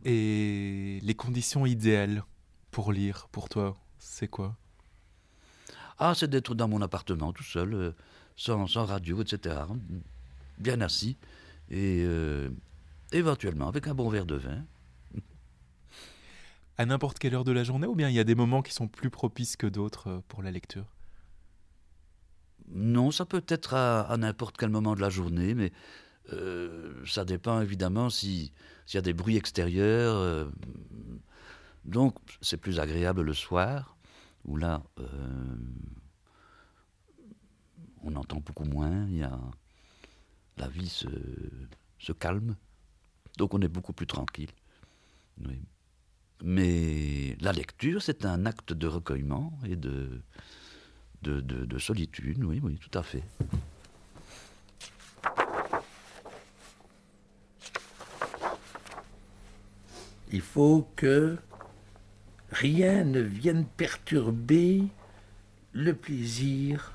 Et 0.07 1.01
les 1.03 1.15
conditions 1.15 1.67
idéales 1.67 2.25
pour 2.71 2.91
lire, 2.91 3.29
pour 3.33 3.51
toi, 3.51 3.77
c'est 3.99 4.29
quoi? 4.29 4.57
Ah, 5.99 6.15
c'est 6.15 6.29
d'être 6.29 6.55
dans 6.55 6.69
mon 6.69 6.83
appartement 6.83 7.33
tout 7.33 7.45
seul, 7.45 7.75
euh, 7.75 7.93
sans, 8.37 8.67
sans 8.67 8.85
radio, 8.85 9.23
etc. 9.23 9.67
Bien 10.59 10.81
assis, 10.81 11.17
et 11.71 12.05
euh, 12.05 12.51
éventuellement 13.13 13.69
avec 13.69 13.87
un 13.87 13.95
bon 13.95 14.09
verre 14.09 14.27
de 14.27 14.37
vin. 14.37 14.65
À 16.77 16.87
n'importe 16.87 17.21
quelle 17.21 17.35
heure 17.35 17.45
de 17.45 17.53
la 17.53 17.63
journée 17.63 17.87
ou 17.87 17.95
bien 17.95 18.09
il 18.09 18.15
y 18.15 18.19
a 18.19 18.25
des 18.25 18.35
moments 18.35 18.63
qui 18.63 18.73
sont 18.73 18.89
plus 18.89 19.11
propices 19.11 19.57
que 19.57 19.69
d'autres 19.69 20.09
euh, 20.09 20.21
pour 20.29 20.43
la 20.43 20.51
lecture? 20.51 20.87
Non, 22.69 23.11
ça 23.11 23.25
peut 23.27 23.45
être 23.49 23.75
à, 23.75 24.01
à 24.03 24.17
n'importe 24.17 24.57
quel 24.57 24.71
moment 24.71 24.95
de 24.95 25.01
la 25.01 25.11
journée, 25.11 25.55
mais 25.55 25.73
euh, 26.33 26.95
ça 27.07 27.25
dépend 27.25 27.61
évidemment 27.61 28.11
si- 28.11 28.53
s'il 28.87 28.97
y 28.97 28.99
a 28.99 29.03
des 29.03 29.13
bruits 29.13 29.37
extérieurs. 29.37 30.17
euh, 30.17 30.47
donc, 31.85 32.17
c'est 32.41 32.57
plus 32.57 32.81
agréable 32.81 33.23
le 33.23 33.35
soir, 33.35 33.94
où 34.45 34.57
là, 34.57 34.83
euh, 34.99 35.57
on 38.03 38.15
entend 38.17 38.41
beaucoup 38.41 38.65
moins, 38.65 39.09
la 40.57 40.69
vie 40.69 40.89
se, 40.89 41.07
calme, 42.13 42.57
donc 43.39 43.55
on 43.55 43.61
est 43.61 43.69
beaucoup 43.69 43.93
plus 43.93 44.07
tranquille. 44.07 44.51
Mais 46.43 47.37
la 47.41 47.53
lecture, 47.53 48.03
c'est 48.03 48.25
un 48.27 48.45
acte 48.47 48.73
de 48.73 48.87
recueillement 48.87 49.59
et 49.65 49.77
de- 49.77 50.23
de 51.23 51.79
solitude, 51.79 52.45
oui, 52.45 52.61
oui, 52.63 52.79
tout 52.79 52.99
à 52.99 53.03
fait. 53.03 53.25
Il 60.35 60.41
faut 60.41 60.89
que 60.97 61.39
rien 62.55 63.05
ne 63.05 63.21
vienne 63.21 63.67
perturber 63.67 64.85
le 65.73 65.93
plaisir, 65.93 66.93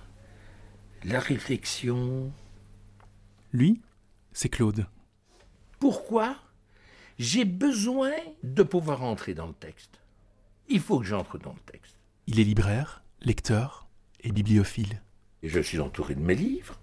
la 1.03 1.19
réflexion. 1.19 2.31
Lui, 3.51 3.81
c'est 4.31 4.49
Claude. 4.49 4.87
Pourquoi 5.79 6.37
J'ai 7.17 7.43
besoin 7.45 8.13
de 8.43 8.63
pouvoir 8.63 9.03
entrer 9.03 9.33
dans 9.33 9.47
le 9.47 9.53
texte? 9.53 9.99
Il 10.69 10.79
faut 10.79 10.99
que 10.99 11.05
j'entre 11.05 11.37
dans 11.37 11.53
le 11.53 11.71
texte. 11.71 11.95
Il 12.27 12.39
est 12.39 12.43
libraire, 12.43 13.03
lecteur 13.21 13.87
et 14.21 14.31
bibliophile. 14.31 15.01
Et 15.43 15.49
je 15.49 15.59
suis 15.59 15.79
entouré 15.79 16.15
de 16.15 16.21
mes 16.21 16.35
livres. 16.35 16.79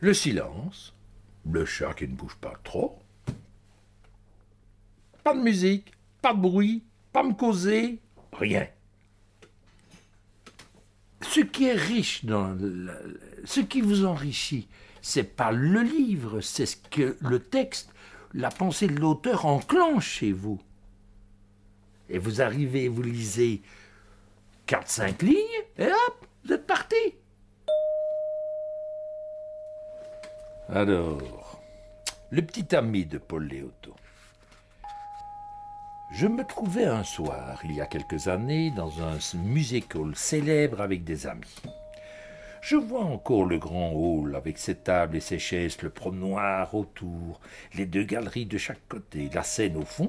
Le 0.00 0.14
silence, 0.14 0.94
le 1.48 1.64
chat 1.64 1.94
qui 1.94 2.08
ne 2.08 2.14
bouge 2.14 2.36
pas 2.40 2.54
trop. 2.64 2.98
Pas 5.22 5.34
de 5.34 5.42
musique, 5.42 5.92
pas 6.22 6.34
de 6.34 6.40
bruit, 6.40 6.82
pas 7.14 7.22
me 7.22 7.32
causer, 7.32 8.00
rien. 8.32 8.66
Ce 11.22 11.38
qui 11.38 11.68
est 11.68 11.74
riche 11.74 12.24
dans 12.24 12.58
ce 13.44 13.60
qui 13.60 13.80
vous 13.80 14.04
enrichit, 14.04 14.68
c'est 15.00 15.36
pas 15.36 15.52
le 15.52 15.82
livre, 15.82 16.40
c'est 16.40 16.66
ce 16.66 16.76
que 16.76 17.16
le 17.20 17.38
texte, 17.38 17.94
la 18.32 18.50
pensée 18.50 18.88
de 18.88 18.98
l'auteur 18.98 19.46
enclenche 19.46 20.08
chez 20.08 20.32
vous. 20.32 20.60
Et 22.08 22.18
vous 22.18 22.42
arrivez, 22.42 22.88
vous 22.88 23.02
lisez 23.02 23.62
4-5 24.66 25.24
lignes, 25.24 25.36
et 25.78 25.86
hop, 25.86 26.26
vous 26.44 26.52
êtes 26.52 26.66
parti. 26.66 26.96
Alors, 30.68 31.62
le 32.30 32.42
petit 32.42 32.74
ami 32.74 33.06
de 33.06 33.18
Paul 33.18 33.46
Léoto. 33.46 33.94
Je 36.16 36.28
me 36.28 36.44
trouvais 36.44 36.84
un 36.84 37.02
soir, 37.02 37.58
il 37.64 37.72
y 37.72 37.80
a 37.80 37.86
quelques 37.86 38.28
années, 38.28 38.70
dans 38.70 39.02
un 39.02 39.18
musical 39.36 40.14
célèbre 40.14 40.80
avec 40.80 41.02
des 41.02 41.26
amis. 41.26 41.60
Je 42.60 42.76
vois 42.76 43.02
encore 43.02 43.46
le 43.46 43.58
grand 43.58 43.90
hall 43.90 44.36
avec 44.36 44.58
ses 44.58 44.76
tables 44.76 45.16
et 45.16 45.20
ses 45.20 45.40
chaises, 45.40 45.82
le 45.82 45.90
promenoir 45.90 46.72
autour, 46.72 47.40
les 47.74 47.84
deux 47.84 48.04
galeries 48.04 48.46
de 48.46 48.58
chaque 48.58 48.86
côté, 48.88 49.28
la 49.34 49.42
scène 49.42 49.76
au 49.76 49.84
fond, 49.84 50.08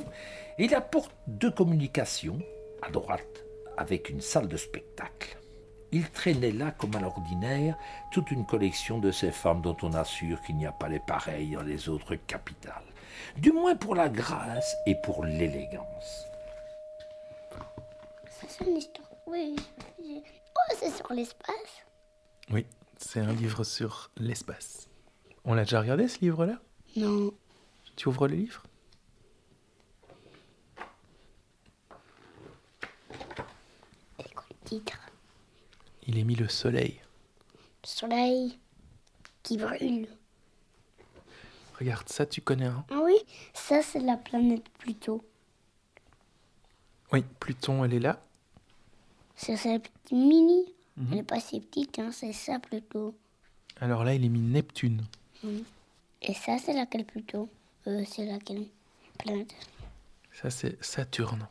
et 0.59 0.67
la 0.67 0.79
porte 0.79 1.15
de 1.25 1.49
communication 1.49 2.37
à 2.83 2.91
droite 2.91 3.43
avec 3.75 4.11
une 4.11 4.21
salle 4.21 4.47
de 4.47 4.57
spectacle. 4.57 5.39
Il 5.91 6.07
traînait 6.11 6.51
là, 6.51 6.69
comme 6.69 6.95
à 6.95 6.99
l'ordinaire, 6.99 7.79
toute 8.11 8.29
une 8.29 8.45
collection 8.45 8.99
de 8.99 9.09
ces 9.09 9.31
femmes 9.31 9.63
dont 9.63 9.77
on 9.81 9.93
assure 9.93 10.39
qu'il 10.43 10.57
n'y 10.57 10.67
a 10.67 10.71
pas 10.71 10.87
les 10.87 10.99
pareilles 10.99 11.55
dans 11.55 11.63
les 11.63 11.89
autres 11.89 12.13
capitales 12.13 12.85
du 13.38 13.51
moins 13.51 13.75
pour 13.75 13.95
la 13.95 14.09
grâce 14.09 14.75
et 14.85 14.95
pour 14.95 15.25
l'élégance. 15.25 16.25
Ça, 18.29 18.47
c'est 18.47 18.65
une 18.65 18.77
histoire. 18.77 19.09
Oui. 19.27 19.55
Oh, 19.99 20.75
c'est 20.79 20.91
sur 20.91 21.11
l'espace. 21.13 21.85
Oui, 22.49 22.65
c'est 22.97 23.19
un 23.19 23.33
livre 23.33 23.63
sur 23.63 24.11
l'espace. 24.17 24.88
On 25.43 25.53
l'a 25.53 25.63
déjà 25.63 25.81
regardé 25.81 26.07
ce 26.07 26.19
livre-là? 26.19 26.59
Non. 26.95 27.33
Tu 27.95 28.07
ouvres 28.07 28.27
le 28.27 28.35
livre? 28.35 28.63
C'est 34.19 34.33
quoi 34.33 34.45
le 34.49 34.69
titre? 34.69 34.99
Il 36.07 36.17
est 36.17 36.23
mis 36.23 36.35
le 36.35 36.47
soleil. 36.47 37.01
Le 37.83 37.88
soleil 37.88 38.59
qui 39.43 39.57
brûle. 39.57 40.07
Regarde, 41.79 42.07
ça 42.09 42.25
tu 42.25 42.41
connais, 42.41 42.65
hein 42.67 42.85
Ah 42.91 43.01
oui, 43.03 43.15
ça 43.53 43.81
c'est 43.81 43.99
la 43.99 44.17
planète 44.17 44.67
Pluto. 44.79 45.23
Oui, 47.11 47.23
Pluton, 47.39 47.83
elle 47.83 47.93
est 47.93 47.99
là. 47.99 48.19
C'est 49.35 49.57
sa 49.57 49.77
petite 49.79 50.11
mini. 50.11 50.73
Mhm. 50.97 51.07
Elle 51.11 51.17
n'est 51.17 51.23
pas 51.23 51.39
si 51.39 51.59
petite, 51.59 51.99
hein, 51.99 52.11
c'est 52.11 52.31
ça 52.33 52.59
Pluto. 52.59 53.15
Alors 53.81 54.03
là, 54.05 54.13
il 54.13 54.23
est 54.23 54.29
mis 54.29 54.39
Neptune. 54.39 55.03
Et 56.21 56.33
ça 56.33 56.57
c'est 56.57 56.73
laquelle 56.73 57.05
Pluto? 57.05 57.49
Euh, 57.88 58.03
C'est 58.07 58.25
laquelle 58.25 58.65
planète? 59.19 59.53
Ça, 60.31 60.49
c'est 60.49 60.83
Saturne. 60.83 61.47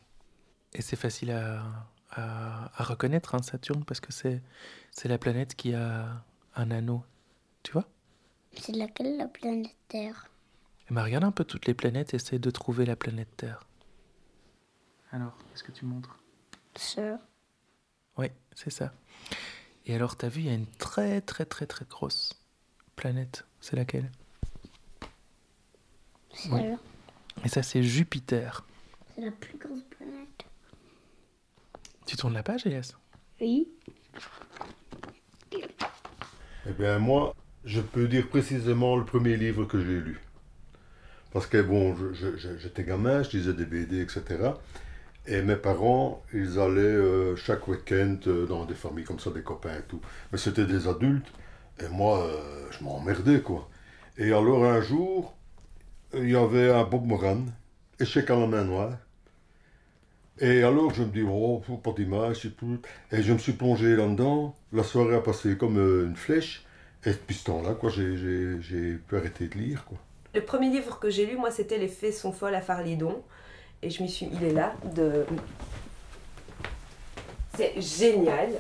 Et 0.73 0.83
c'est 0.83 0.97
facile 0.97 1.31
à, 1.31 1.63
à, 2.11 2.71
à 2.77 2.83
reconnaître, 2.83 3.35
hein, 3.35 3.43
Saturne, 3.43 3.85
parce 3.85 4.01
que 4.01 4.13
c'est 4.13 5.09
la 5.09 5.19
planète 5.19 5.55
qui 5.55 5.75
a 5.75 6.23
un 6.57 6.71
anneau. 6.71 7.03
Tu 7.63 7.73
vois? 7.73 7.87
C'est 8.65 8.73
laquelle 8.73 9.19
la 9.19 9.29
planète 9.29 9.77
Terre? 9.89 10.27
Eh 10.89 10.95
ben, 10.95 11.05
regarde 11.05 11.25
un 11.25 11.33
peu 11.33 11.45
toutes 11.45 11.67
les 11.67 11.75
planètes, 11.75 12.15
essaie 12.15 12.39
de 12.39 12.51
trouver 12.51 12.87
la 12.87 12.97
planète 12.97 13.29
Terre. 13.37 13.61
Alors, 15.13 15.37
qu'est-ce 15.37 15.63
que 15.63 15.71
tu 15.71 15.85
montres? 15.85 16.19
Ça. 16.75 17.21
Oui, 18.17 18.29
c'est 18.55 18.71
ça. 18.71 18.95
Et 19.85 19.95
alors, 19.95 20.17
t'as 20.17 20.29
vu, 20.29 20.41
il 20.41 20.47
y 20.47 20.49
a 20.49 20.55
une 20.55 20.67
très 20.67 21.21
très 21.21 21.45
très 21.45 21.67
très 21.67 21.85
grosse 21.85 22.33
planète. 22.97 23.45
C'est 23.61 23.77
laquelle? 23.77 24.11
C'est 26.33 26.49
Oui. 26.51 26.63
Et 27.45 27.49
ça, 27.51 27.63
c'est 27.63 27.83
Jupiter. 27.83 28.65
c'est 29.15 29.27
la 29.27 29.31
plus 29.31 29.59
grosse 29.59 29.83
planète. 29.91 30.47
Tu 32.07 32.17
tournes 32.17 32.33
la 32.33 32.43
page, 32.43 32.65
Elias? 32.67 32.95
Oui. 33.43 33.69
Eh 35.53 36.73
bien, 36.79 36.99
moi, 36.99 37.35
je 37.65 37.81
peux 37.81 38.09
dire 38.09 38.29
précisément 38.29 38.97
le 38.97 39.05
premier 39.05 39.37
livre 39.37 39.65
que 39.65 39.79
j'ai 39.79 40.01
lu. 40.01 40.21
Parce 41.33 41.47
que, 41.47 41.61
bon, 41.61 41.97
j'étais 42.61 42.85
gamin, 42.85 43.23
je 43.23 43.37
lisais 43.37 43.55
des 43.55 43.65
BD, 43.65 44.01
etc. 44.01 44.23
Et 45.27 45.43
mes 45.43 45.57
parents, 45.57 46.23
ils 46.33 46.59
allaient 46.59 46.81
euh, 46.81 47.35
chaque 47.35 47.67
week-end 47.67 48.19
euh, 48.27 48.47
dans 48.47 48.67
des 48.67 48.75
familles 48.75 49.05
comme 49.05 49.19
ça, 49.19 49.31
des 49.31 49.43
copains 49.43 49.75
et 49.79 49.83
tout. 49.89 50.01
Mais 50.31 50.39
c'était 50.39 50.67
des 50.67 50.87
adultes. 50.87 51.27
Et 51.83 51.89
moi, 51.89 52.25
euh, 52.25 52.69
je 52.71 52.85
m'emmerdais, 52.85 53.41
quoi. 53.41 53.69
Et 54.19 54.33
alors, 54.33 54.65
un 54.65 54.81
jour, 54.83 55.35
il 56.15 56.31
y 56.31 56.37
avait 56.37 56.71
un 56.71 56.85
Bob 56.85 57.07
Moran, 57.07 57.47
Échec 57.99 58.31
à 58.31 58.37
la 58.37 58.47
main 58.47 58.65
noire. 58.65 58.93
Et 60.39 60.63
alors, 60.63 60.93
je 60.95 61.03
me 61.03 61.09
dis, 61.09 61.23
oh, 61.23 61.63
pas 61.83 61.93
d'image, 61.93 62.43
c'est 62.43 62.57
tout. 62.57 62.79
Et 63.11 63.23
je 63.23 63.33
me 63.33 63.39
suis 63.39 63.53
plongé 63.55 63.97
là-dedans. 63.97 64.55
La 64.73 64.83
soirée 64.83 65.17
a 65.17 65.21
passé 65.21 65.57
comme 65.57 65.79
une 65.79 66.17
flèche. 66.17 66.64
Et 67.07 67.11
depuis 67.11 67.35
ce 67.35 67.45
temps-là, 67.45 67.75
quoi, 67.75 67.91
j'ai- 67.91 68.17
j'ai 68.17 68.61
j'ai 68.61 68.93
pu 68.95 69.17
arrêter 69.17 69.49
de 69.49 69.55
lire, 69.59 69.85
quoi. 69.85 69.99
Le 70.35 70.43
premier 70.43 70.71
livre 70.71 70.99
que 70.99 71.11
j'ai 71.11 71.27
lu, 71.27 71.37
moi, 71.37 71.51
c'était 71.51 71.79
Les 71.79 71.89
fées 71.89 72.13
sont 72.13 72.33
folles 72.33 72.55
à 72.55 72.61
Farlidon. 72.61 73.23
Et 73.83 73.91
je 73.91 74.03
m'y 74.03 74.09
suis. 74.09 74.29
Il 74.33 74.43
est 74.45 74.53
là, 74.53 74.73
de. 74.95 75.27
C'est 77.57 77.81
génial. 77.81 78.51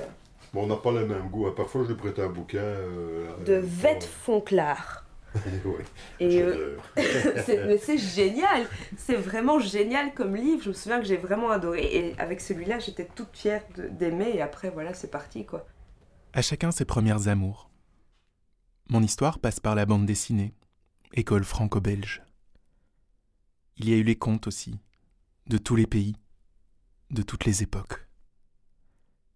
Bon, 0.52 0.64
on 0.64 0.66
n'a 0.66 0.76
pas 0.76 0.92
le 0.92 1.06
même 1.06 1.28
goût. 1.30 1.46
hein. 1.46 1.54
Parfois, 1.56 1.82
je 1.82 1.88
lui 1.88 1.94
prête 1.96 2.18
un 2.20 2.28
bouquin. 2.28 2.58
euh, 2.58 3.26
De 3.44 3.54
euh, 3.54 3.60
Vette 3.64 4.04
Fonclard. 4.04 5.04
ouais, 5.64 5.84
Et 6.20 6.40
euh, 6.42 6.76
mais 6.96 7.76
c'est 7.78 7.98
génial. 7.98 8.66
C'est 8.96 9.16
vraiment 9.16 9.58
génial 9.58 10.14
comme 10.14 10.36
livre. 10.36 10.62
Je 10.62 10.68
me 10.68 10.74
souviens 10.74 11.00
que 11.00 11.06
j'ai 11.06 11.16
vraiment 11.16 11.50
adoré. 11.50 11.82
Et 11.82 12.14
avec 12.20 12.40
celui-là, 12.40 12.78
j'étais 12.78 13.08
toute 13.16 13.34
fière 13.36 13.62
de- 13.76 13.88
d'aimer. 13.88 14.30
Et 14.32 14.42
après, 14.42 14.70
voilà, 14.70 14.94
c'est 14.94 15.10
parti, 15.10 15.44
quoi. 15.44 15.66
À 16.34 16.42
chacun 16.42 16.70
ses 16.70 16.84
premières 16.84 17.26
amours. 17.26 17.68
Mon 18.90 19.02
histoire 19.02 19.38
passe 19.38 19.60
par 19.60 19.74
la 19.74 19.86
bande 19.86 20.04
dessinée, 20.04 20.54
école 21.14 21.44
franco-belge. 21.44 22.22
Il 23.76 23.88
y 23.88 23.94
a 23.94 23.96
eu 23.96 24.02
les 24.02 24.16
contes 24.16 24.46
aussi, 24.46 24.78
de 25.46 25.56
tous 25.56 25.74
les 25.74 25.86
pays, 25.86 26.16
de 27.10 27.22
toutes 27.22 27.46
les 27.46 27.62
époques. 27.62 28.06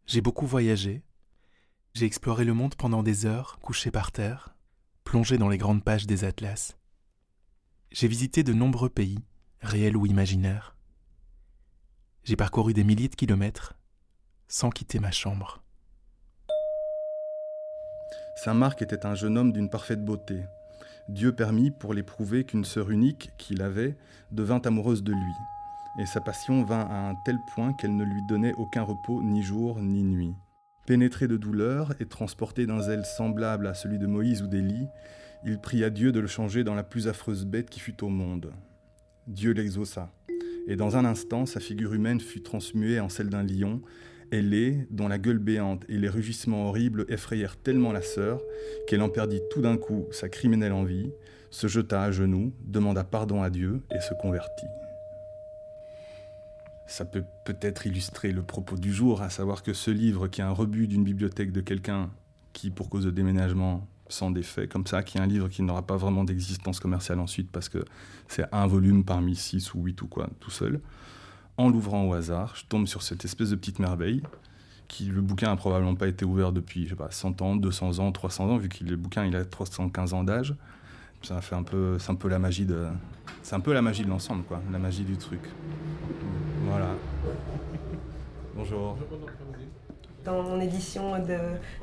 J'ai 0.06 0.20
beaucoup 0.20 0.46
voyagé, 0.46 1.02
j'ai 1.94 2.04
exploré 2.04 2.44
le 2.44 2.52
monde 2.52 2.74
pendant 2.74 3.02
des 3.02 3.24
heures, 3.24 3.58
couché 3.60 3.90
par 3.90 4.12
terre, 4.12 4.54
plongé 5.02 5.38
dans 5.38 5.48
les 5.48 5.58
grandes 5.58 5.82
pages 5.82 6.06
des 6.06 6.24
atlas. 6.24 6.76
J'ai 7.90 8.06
visité 8.06 8.42
de 8.42 8.52
nombreux 8.52 8.90
pays, 8.90 9.24
réels 9.62 9.96
ou 9.96 10.04
imaginaires. 10.04 10.76
J'ai 12.22 12.36
parcouru 12.36 12.74
des 12.74 12.84
milliers 12.84 13.08
de 13.08 13.16
kilomètres 13.16 13.74
sans 14.46 14.68
quitter 14.68 14.98
ma 14.98 15.10
chambre. 15.10 15.62
Saint 18.40 18.54
Marc 18.54 18.82
était 18.82 19.04
un 19.04 19.16
jeune 19.16 19.36
homme 19.36 19.50
d'une 19.50 19.68
parfaite 19.68 20.04
beauté. 20.04 20.44
Dieu 21.08 21.32
permit 21.32 21.72
pour 21.72 21.92
l'éprouver 21.92 22.44
qu'une 22.44 22.64
sœur 22.64 22.88
unique 22.88 23.32
qu'il 23.36 23.62
avait 23.62 23.96
devint 24.30 24.60
amoureuse 24.64 25.02
de 25.02 25.10
lui. 25.10 25.32
Et 25.98 26.06
sa 26.06 26.20
passion 26.20 26.62
vint 26.62 26.86
à 26.88 27.10
un 27.10 27.16
tel 27.24 27.40
point 27.52 27.72
qu'elle 27.72 27.96
ne 27.96 28.04
lui 28.04 28.22
donnait 28.28 28.54
aucun 28.54 28.82
repos 28.82 29.20
ni 29.24 29.42
jour 29.42 29.80
ni 29.80 30.04
nuit. 30.04 30.34
Pénétré 30.86 31.26
de 31.26 31.36
douleur 31.36 31.94
et 31.98 32.06
transporté 32.06 32.64
d'un 32.64 32.80
zèle 32.80 33.04
semblable 33.04 33.66
à 33.66 33.74
celui 33.74 33.98
de 33.98 34.06
Moïse 34.06 34.40
ou 34.40 34.46
d'Élie, 34.46 34.86
il 35.44 35.58
pria 35.58 35.90
Dieu 35.90 36.12
de 36.12 36.20
le 36.20 36.28
changer 36.28 36.62
dans 36.62 36.76
la 36.76 36.84
plus 36.84 37.08
affreuse 37.08 37.44
bête 37.44 37.68
qui 37.68 37.80
fût 37.80 38.04
au 38.04 38.08
monde. 38.08 38.52
Dieu 39.26 39.50
l'exauça, 39.50 40.12
et 40.68 40.76
dans 40.76 40.96
un 40.96 41.04
instant 41.04 41.44
sa 41.44 41.58
figure 41.58 41.92
humaine 41.92 42.20
fut 42.20 42.42
transmuée 42.42 43.00
en 43.00 43.08
celle 43.08 43.30
d'un 43.30 43.42
lion, 43.42 43.82
ailé, 44.32 44.86
dont 44.90 45.08
la 45.08 45.18
gueule 45.18 45.38
béante 45.38 45.84
et 45.88 45.98
les 45.98 46.08
rugissements 46.08 46.68
horribles 46.68 47.04
effrayèrent 47.08 47.56
tellement 47.56 47.92
la 47.92 48.02
sœur 48.02 48.40
qu'elle 48.86 49.02
en 49.02 49.08
perdit 49.08 49.40
tout 49.50 49.60
d'un 49.60 49.76
coup 49.76 50.06
sa 50.10 50.28
criminelle 50.28 50.72
envie, 50.72 51.10
se 51.50 51.66
jeta 51.66 52.02
à 52.02 52.10
genoux, 52.10 52.52
demanda 52.64 53.04
pardon 53.04 53.42
à 53.42 53.50
Dieu 53.50 53.82
et 53.94 54.00
se 54.00 54.14
convertit. 54.14 54.66
Ça 56.86 57.04
peut 57.04 57.24
peut-être 57.44 57.86
illustrer 57.86 58.32
le 58.32 58.42
propos 58.42 58.76
du 58.76 58.92
jour, 58.92 59.20
à 59.20 59.28
savoir 59.30 59.62
que 59.62 59.74
ce 59.74 59.90
livre, 59.90 60.28
qui 60.28 60.40
est 60.40 60.44
un 60.44 60.52
rebut 60.52 60.88
d'une 60.88 61.04
bibliothèque 61.04 61.52
de 61.52 61.60
quelqu'un 61.60 62.10
qui, 62.54 62.70
pour 62.70 62.88
cause 62.88 63.04
de 63.04 63.10
déménagement, 63.10 63.86
s'en 64.08 64.30
défait, 64.30 64.68
comme 64.68 64.86
ça, 64.86 65.02
qui 65.02 65.18
est 65.18 65.20
un 65.20 65.26
livre 65.26 65.48
qui 65.48 65.62
n'aura 65.62 65.86
pas 65.86 65.96
vraiment 65.96 66.24
d'existence 66.24 66.80
commerciale 66.80 67.20
ensuite, 67.20 67.50
parce 67.50 67.68
que 67.68 67.84
c'est 68.26 68.46
un 68.52 68.66
volume 68.66 69.04
parmi 69.04 69.36
six 69.36 69.74
ou 69.74 69.82
huit 69.82 70.00
ou 70.00 70.06
quoi, 70.06 70.30
tout 70.40 70.50
seul. 70.50 70.80
En 71.58 71.68
l'ouvrant 71.68 72.04
au 72.04 72.14
hasard, 72.14 72.54
je 72.54 72.64
tombe 72.66 72.86
sur 72.86 73.02
cette 73.02 73.24
espèce 73.24 73.50
de 73.50 73.56
petite 73.56 73.80
merveille, 73.80 74.22
qui 74.86 75.06
le 75.06 75.20
bouquin 75.20 75.50
a 75.50 75.56
probablement 75.56 75.96
pas 75.96 76.06
été 76.06 76.24
ouvert 76.24 76.52
depuis, 76.52 76.84
je 76.84 76.90
sais 76.90 76.94
pas, 76.94 77.10
100 77.10 77.42
ans, 77.42 77.56
200 77.56 77.98
ans, 77.98 78.12
300 78.12 78.48
ans, 78.48 78.56
vu 78.58 78.68
que 78.68 78.84
le 78.84 78.94
bouquin 78.94 79.24
il 79.24 79.34
a 79.34 79.44
315 79.44 80.14
ans 80.14 80.22
d'âge. 80.22 80.54
Ça 81.24 81.40
fait 81.40 81.56
un 81.56 81.64
peu, 81.64 81.98
c'est 81.98 82.12
un 82.12 82.14
peu 82.14 82.28
la 82.28 82.38
magie 82.38 82.64
de, 82.64 82.86
c'est 83.42 83.56
un 83.56 83.60
peu 83.60 83.72
la 83.72 83.82
magie 83.82 84.04
de 84.04 84.08
l'ensemble, 84.08 84.44
quoi, 84.44 84.62
la 84.70 84.78
magie 84.78 85.02
du 85.02 85.16
truc. 85.16 85.40
Voilà. 86.62 86.90
Bonjour. 88.54 88.96
Dans 90.24 90.44
mon 90.44 90.60
édition 90.60 91.18
de, 91.18 91.38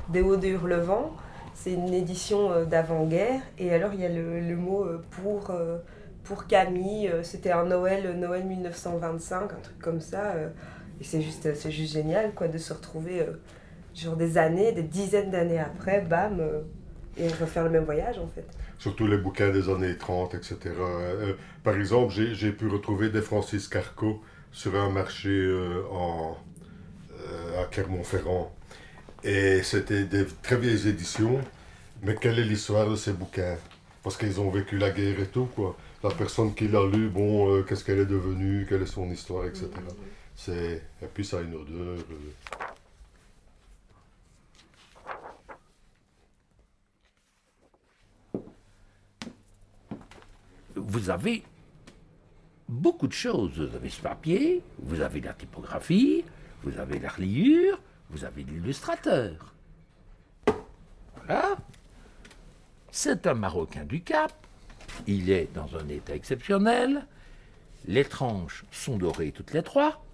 des 0.08 0.22
Hauts 0.22 0.36
de 0.36 0.46
Hurlevent, 0.46 1.14
c'est 1.52 1.74
une 1.74 1.92
édition 1.92 2.50
euh, 2.50 2.64
d'avant-guerre. 2.64 3.42
Et 3.58 3.74
alors, 3.74 3.92
il 3.92 4.00
y 4.00 4.06
a 4.06 4.08
le, 4.08 4.40
le 4.40 4.56
mot 4.56 4.84
euh, 4.84 5.04
pour, 5.10 5.50
euh, 5.50 5.78
pour 6.26 6.46
Camille. 6.46 7.08
euh, 7.08 7.22
C'était 7.22 7.52
un 7.52 7.64
Noël, 7.64 8.06
euh, 8.06 8.14
Noël 8.14 8.44
1925, 8.44 9.52
un 9.52 9.60
truc 9.62 9.78
comme 9.80 10.00
ça. 10.00 10.32
euh, 10.36 10.48
Et 11.00 11.04
c'est 11.04 11.20
juste, 11.22 11.54
c'est 11.54 11.70
juste 11.70 11.92
génial, 11.92 12.32
quoi, 12.34 12.48
de 12.48 12.58
se 12.58 12.72
retrouver, 12.72 13.26
genre 13.94 14.16
des 14.16 14.38
années, 14.38 14.72
des 14.72 14.82
dizaines 14.82 15.30
d'années 15.30 15.58
après, 15.58 16.00
bam, 16.00 16.40
et 17.18 17.28
refaire 17.28 17.64
le 17.64 17.70
même 17.70 17.84
voyage, 17.84 18.18
en 18.18 18.26
fait. 18.26 18.46
Surtout 18.78 19.06
les 19.06 19.18
bouquins 19.18 19.50
des 19.50 19.68
années 19.68 19.96
30, 19.96 20.34
etc. 20.34 20.74
Par 21.62 21.76
exemple, 21.76 22.12
j'ai 22.14 22.52
pu 22.52 22.66
retrouver 22.68 23.10
des 23.10 23.20
Francis 23.22 23.68
Carco 23.68 24.22
sur 24.52 24.74
un 24.74 24.90
marché 24.90 25.30
en, 25.90 26.36
à 27.60 27.64
Clermont-Ferrand. 27.66 28.52
Et 29.24 29.62
c'était 29.62 30.04
des 30.04 30.26
très 30.42 30.56
vieilles 30.56 30.88
éditions. 30.88 31.40
Mais 32.02 32.14
quelle 32.16 32.38
est 32.38 32.44
l'histoire 32.44 32.88
de 32.90 32.96
ces 32.96 33.12
bouquins? 33.12 33.56
Parce 34.02 34.16
qu'ils 34.16 34.40
ont 34.40 34.50
vécu 34.50 34.78
la 34.78 34.90
guerre 34.90 35.20
et 35.20 35.26
tout, 35.26 35.46
quoi. 35.46 35.76
La 36.08 36.14
personne 36.14 36.54
qui 36.54 36.68
l'a 36.68 36.86
lu, 36.86 37.08
bon, 37.08 37.52
euh, 37.52 37.62
qu'est-ce 37.62 37.84
qu'elle 37.84 37.98
est 37.98 38.06
devenue, 38.06 38.64
quelle 38.68 38.82
est 38.82 38.86
son 38.86 39.10
histoire, 39.10 39.44
etc. 39.46 39.68
C'est... 40.36 40.82
Et 41.02 41.06
puis 41.12 41.24
ça 41.24 41.38
a 41.38 41.40
une 41.42 41.54
odeur. 41.54 41.98
euh, 41.98 42.24
Vous 50.76 51.10
avez 51.10 51.42
beaucoup 52.68 53.08
de 53.08 53.12
choses. 53.12 53.58
Vous 53.58 53.74
avez 53.74 53.88
ce 53.88 54.00
papier, 54.00 54.62
vous 54.78 55.00
avez 55.00 55.20
la 55.20 55.32
typographie, 55.32 56.24
vous 56.62 56.78
avez 56.78 57.00
la 57.00 57.08
reliure, 57.08 57.80
vous 58.10 58.24
avez 58.24 58.44
l'illustrateur. 58.44 59.54
Voilà. 61.16 61.56
C'est 62.90 63.26
un 63.26 63.34
Marocain 63.34 63.84
du 63.84 64.02
Cap. 64.02 64.45
Il 65.06 65.30
est 65.30 65.52
dans 65.54 65.76
un 65.76 65.88
état 65.88 66.14
exceptionnel. 66.14 67.06
Les 67.86 68.04
tranches 68.04 68.64
sont 68.70 68.98
dorées 68.98 69.32
toutes 69.32 69.52
les 69.52 69.62
trois. 69.62 70.04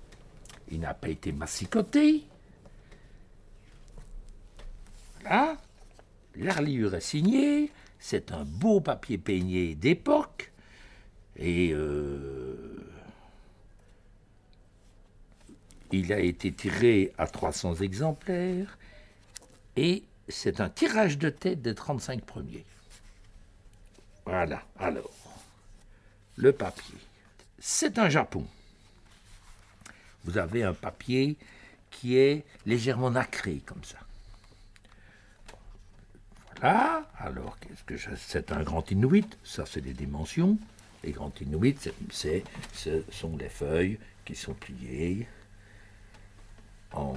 Il 0.70 0.80
n'a 0.80 0.94
pas 0.94 1.08
été 1.08 1.32
massicoté. 1.32 2.24
Voilà. 5.20 5.56
La 6.36 6.54
reliure 6.54 6.94
est 6.94 7.00
signée. 7.00 7.70
C'est 7.98 8.32
un 8.32 8.44
beau 8.44 8.80
papier 8.80 9.18
peigné 9.18 9.74
d'époque. 9.74 10.50
Et 11.36 11.72
euh, 11.72 12.84
il 15.92 16.12
a 16.12 16.20
été 16.20 16.52
tiré 16.52 17.12
à 17.18 17.26
300 17.26 17.76
exemplaires. 17.76 18.78
Et 19.76 20.04
c'est 20.28 20.60
un 20.60 20.68
tirage 20.68 21.18
de 21.18 21.30
tête 21.30 21.62
des 21.62 21.74
35 21.74 22.22
premiers. 22.22 22.64
Voilà, 24.24 24.62
alors. 24.78 25.10
Le 26.36 26.52
papier. 26.52 26.98
C'est 27.58 27.98
un 27.98 28.08
Japon. 28.08 28.46
Vous 30.24 30.38
avez 30.38 30.62
un 30.62 30.74
papier 30.74 31.36
qui 31.90 32.16
est 32.16 32.44
légèrement 32.64 33.10
nacré 33.10 33.60
comme 33.66 33.84
ça. 33.84 33.98
Voilà, 36.60 37.10
alors 37.18 37.58
qu'est-ce 37.58 37.84
que 37.84 38.16
c'est 38.16 38.52
un 38.52 38.62
grand 38.62 38.90
inuit, 38.90 39.26
ça 39.44 39.66
c'est 39.66 39.80
des 39.80 39.92
dimensions. 39.92 40.58
Les 41.02 41.10
grands 41.10 41.32
inuits, 41.40 41.76
ce 42.12 43.02
sont 43.10 43.36
les 43.36 43.48
feuilles 43.48 43.98
qui 44.24 44.36
sont 44.36 44.54
pliées 44.54 45.26
en 46.92 47.14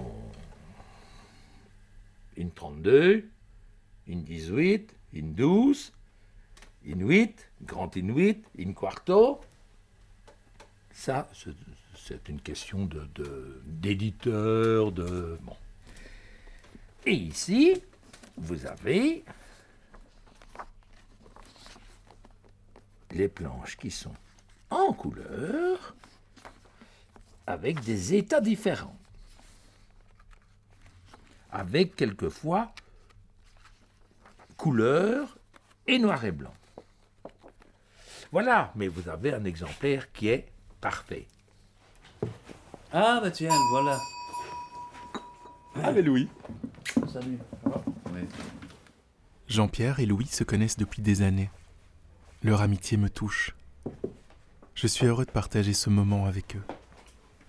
une 2.35 2.51
32, 2.51 3.29
une 4.07 4.23
18, 4.23 4.95
une 5.13 5.33
12, 5.35 5.93
8, 6.93 7.49
grand 7.63 7.95
inuit, 7.95 8.43
une 8.57 8.73
quarto. 8.73 9.41
Ça, 10.91 11.27
c'est, 11.95 12.29
une 12.29 12.39
question 12.39 12.87
d'éditeur, 13.65 14.91
de... 14.91 15.37
Bon. 15.41 15.55
Et 17.05 17.13
ici, 17.13 17.81
vous 18.37 18.65
avez 18.65 19.23
les 23.11 23.27
planches 23.27 23.77
qui 23.77 23.91
sont 23.91 24.15
en 24.69 24.93
couleur 24.93 25.95
avec 27.47 27.79
des 27.81 28.15
états 28.15 28.41
différents. 28.41 28.97
Avec 31.51 31.95
quelquefois 31.95 32.73
couleur 34.57 35.37
et 35.87 35.99
noir 35.99 36.23
et 36.25 36.31
blanc. 36.31 36.53
Voilà, 38.31 38.71
mais 38.75 38.87
vous 38.87 39.09
avez 39.09 39.33
un 39.33 39.45
exemplaire 39.45 40.11
qui 40.11 40.27
est 40.29 40.47
parfait. 40.81 41.27
Ah, 42.91 43.19
bah 43.21 43.31
tiens, 43.31 43.57
voilà. 43.71 43.99
Ah, 45.83 45.91
mais 45.91 46.01
Louis 46.01 46.29
Salut. 47.11 47.39
Jean-Pierre 49.47 49.99
et 49.99 50.05
Louis 50.05 50.27
se 50.27 50.43
connaissent 50.43 50.77
depuis 50.77 51.01
des 51.01 51.21
années. 51.21 51.49
Leur 52.43 52.61
amitié 52.61 52.97
me 52.97 53.09
touche. 53.09 53.55
Je 54.73 54.87
suis 54.87 55.05
heureux 55.05 55.25
de 55.25 55.31
partager 55.31 55.73
ce 55.73 55.89
moment 55.89 56.25
avec 56.25 56.55
eux. 56.55 56.63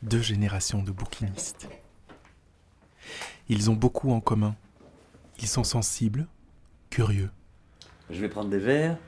Deux 0.02 0.20
générations 0.20 0.82
de 0.82 0.90
bouquinistes. 0.90 1.68
Ils 3.48 3.70
ont 3.70 3.74
beaucoup 3.74 4.12
en 4.12 4.20
commun. 4.20 4.54
Ils 5.40 5.48
sont 5.48 5.64
sensibles, 5.64 6.26
curieux. 6.90 7.30
Je 8.10 8.20
vais 8.20 8.28
prendre 8.28 8.50
des 8.50 8.58
verres. 8.58 8.98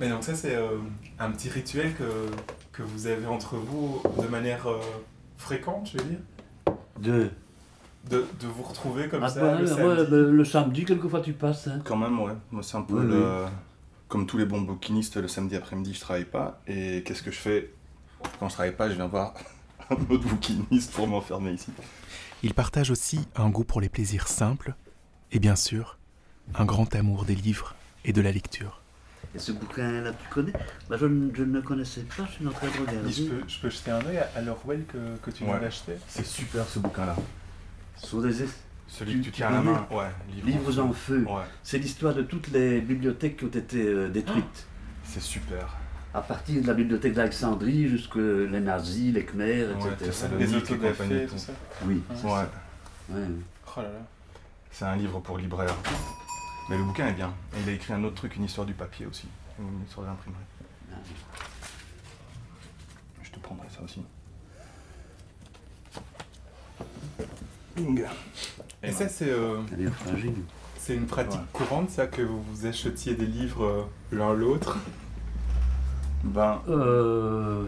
Mais 0.00 0.08
donc 0.08 0.22
ça 0.22 0.34
c'est 0.34 0.54
euh, 0.54 0.78
un 1.18 1.30
petit 1.32 1.48
rituel 1.48 1.94
que, 1.94 2.04
que 2.72 2.82
vous 2.82 3.06
avez 3.06 3.26
entre 3.26 3.56
vous 3.56 4.00
de 4.20 4.28
manière 4.28 4.68
euh, 4.68 4.78
fréquente, 5.36 5.90
je 5.92 5.98
veux 5.98 6.04
dire? 6.08 6.18
De, 8.08 8.26
de 8.40 8.46
vous 8.46 8.62
retrouver 8.62 9.08
comme 9.08 9.22
Ah, 9.24 9.28
ça 9.28 9.40
bah, 9.40 9.54
le 9.56 9.64
ouais, 9.64 9.66
samedi? 9.66 9.82
ouais, 10.00 10.06
bah, 10.08 10.16
le 10.16 10.44
samedi, 10.44 10.84
quelquefois 10.84 11.20
tu 11.20 11.32
passes. 11.32 11.66
hein. 11.68 11.80
Quand 11.84 11.96
même, 11.96 12.18
ouais. 12.20 12.32
Moi, 12.50 12.62
c'est 12.62 12.76
un 12.76 12.82
peu 12.82 13.00
Oui, 13.00 13.06
le... 13.06 13.44
Comme 14.08 14.24
tous 14.26 14.38
les 14.38 14.46
bons 14.46 14.62
bouquinistes, 14.62 15.16
le 15.18 15.28
samedi 15.28 15.56
après-midi, 15.56 15.92
je 15.92 16.00
travaille 16.00 16.24
pas. 16.24 16.62
Et 16.66 17.02
qu'est-ce 17.04 17.22
que 17.22 17.30
je 17.30 17.36
fais? 17.38 17.70
Quand 18.40 18.48
je 18.48 18.54
travaille 18.54 18.74
pas, 18.74 18.88
je 18.88 18.94
viens 18.94 19.08
voir 19.08 19.34
un 19.90 19.94
autre 19.94 20.26
bouquiniste 20.26 20.92
pour 20.92 21.06
m'enfermer 21.06 21.52
ici. 21.52 21.70
Ils 22.42 22.54
partagent 22.54 22.90
aussi 22.90 23.20
un 23.36 23.50
goût 23.50 23.64
pour 23.64 23.80
les 23.82 23.88
plaisirs 23.90 24.28
simples 24.28 24.74
et 25.32 25.38
bien 25.40 25.56
sûr 25.56 25.98
un 26.54 26.64
grand 26.64 26.94
amour 26.94 27.24
des 27.26 27.34
livres 27.34 27.74
et 28.06 28.12
de 28.14 28.22
la 28.22 28.32
lecture. 28.32 28.80
Et 29.34 29.38
ce 29.38 29.52
bouquin-là, 29.52 30.12
tu 30.12 30.28
connais 30.30 30.52
bah, 30.88 30.96
je, 30.98 31.06
ne- 31.06 31.34
je 31.34 31.44
ne 31.44 31.60
connaissais 31.60 32.00
pas, 32.02 32.24
je 32.26 32.32
suis 32.32 32.46
en 32.46 32.50
train 32.50 32.66
de 32.66 32.86
regarder. 32.88 33.12
Je 33.12 33.24
peux, 33.24 33.40
je 33.46 33.58
peux 33.60 33.70
jeter 33.70 33.90
un 33.90 34.04
œil 34.06 34.18
à, 34.18 34.30
à 34.36 34.40
l'Orwell 34.40 34.84
que, 34.86 34.96
que 35.22 35.30
tu 35.30 35.44
m'avais 35.44 35.66
acheté 35.66 35.92
C'est 36.08 36.24
super 36.26 36.66
ce 36.66 36.78
bouquin-là. 36.78 37.14
Sur 37.96 38.22
des 38.22 38.42
es- 38.42 38.48
Celui 38.86 39.12
Tu- 39.12 39.18
que 39.18 39.24
tu 39.26 39.30
tiens 39.32 39.48
à 39.48 39.50
la 39.52 39.60
main. 39.60 39.86
Ouais, 39.90 40.06
livres 40.44 40.78
en 40.80 40.92
feu. 40.94 41.24
Ouais, 41.28 41.42
C'est 41.62 41.76
l'histoire 41.78 42.14
de 42.14 42.22
toutes 42.22 42.48
les 42.48 42.80
bibliothèques 42.80 43.36
qui 43.36 43.44
ont 43.44 43.48
été 43.48 43.84
euh, 43.86 44.08
détruites. 44.08 44.66
c'est 45.04 45.20
super. 45.20 45.76
À 46.14 46.22
partir 46.22 46.62
de 46.62 46.66
la 46.66 46.72
bibliothèque 46.72 47.12
d'Alexandrie 47.12 47.86
jusque 47.86 48.14
les 48.16 48.60
nazis, 48.60 49.12
les 49.12 49.24
Khmers, 49.26 49.76
Ouais, 49.76 49.90
etc. 50.00 50.26
Les 50.38 50.54
autodafés, 50.54 51.26
tout. 51.26 51.36
ça. 51.36 51.52
Oui, 51.84 52.02
c'est 52.16 52.24
Ouais, 52.24 52.30
ça. 52.30 52.50
Ouais. 53.10 53.24
Oh 53.76 53.80
là 53.82 53.88
là. 53.88 53.88
c'est 54.70 54.86
un 54.86 54.96
livre 54.96 55.20
pour 55.20 55.36
libraire. 55.36 55.74
Mais 56.68 56.76
le 56.76 56.84
bouquin 56.84 57.08
est 57.08 57.12
bien. 57.14 57.32
Et 57.56 57.60
il 57.62 57.68
a 57.68 57.72
écrit 57.72 57.92
un 57.94 58.04
autre 58.04 58.16
truc, 58.16 58.36
une 58.36 58.44
histoire 58.44 58.66
du 58.66 58.74
papier 58.74 59.06
aussi. 59.06 59.26
Une 59.58 59.82
histoire 59.86 60.06
de 60.06 60.10
l'imprimerie. 60.10 60.42
Je 63.22 63.30
te 63.30 63.38
prendrai 63.40 63.66
ça 63.70 63.82
aussi. 63.82 64.02
Bing. 67.76 68.04
Et 68.82 68.92
ça 68.92 69.08
c'est 69.08 69.30
euh, 69.30 69.60
Elle 69.72 69.86
est 69.86 69.90
fragile. 69.90 70.34
c'est 70.76 70.94
une 70.94 71.06
pratique 71.06 71.40
Ouais. 71.40 71.46
courante 71.52 71.90
ça 71.90 72.06
que 72.06 72.22
vous 72.22 72.42
vous 72.42 72.66
achetiez 72.66 73.14
des 73.14 73.26
livres 73.26 73.64
euh, 73.64 73.82
l'un 74.12 74.32
l'autre? 74.34 74.76
Ben, 76.24 76.60
Euh, 76.68 77.64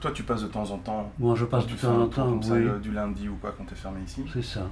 toi 0.00 0.10
tu 0.12 0.22
passes 0.22 0.42
de 0.42 0.48
temps 0.48 0.70
en 0.70 0.78
temps. 0.78 1.12
moi, 1.18 1.34
je 1.36 1.44
passe 1.44 1.66
de 1.66 1.74
temps 1.76 2.02
en 2.02 2.08
temps, 2.08 2.24
comme 2.30 2.42
ça, 2.42 2.54
oui. 2.54 2.64
euh, 2.66 2.78
du 2.78 2.92
lundi 2.92 3.28
ou 3.28 3.36
quoi 3.36 3.52
quand 3.56 3.64
t'es 3.64 3.74
fermé 3.76 4.00
ici. 4.04 4.24
C'est 4.32 4.42
ça. 4.42 4.66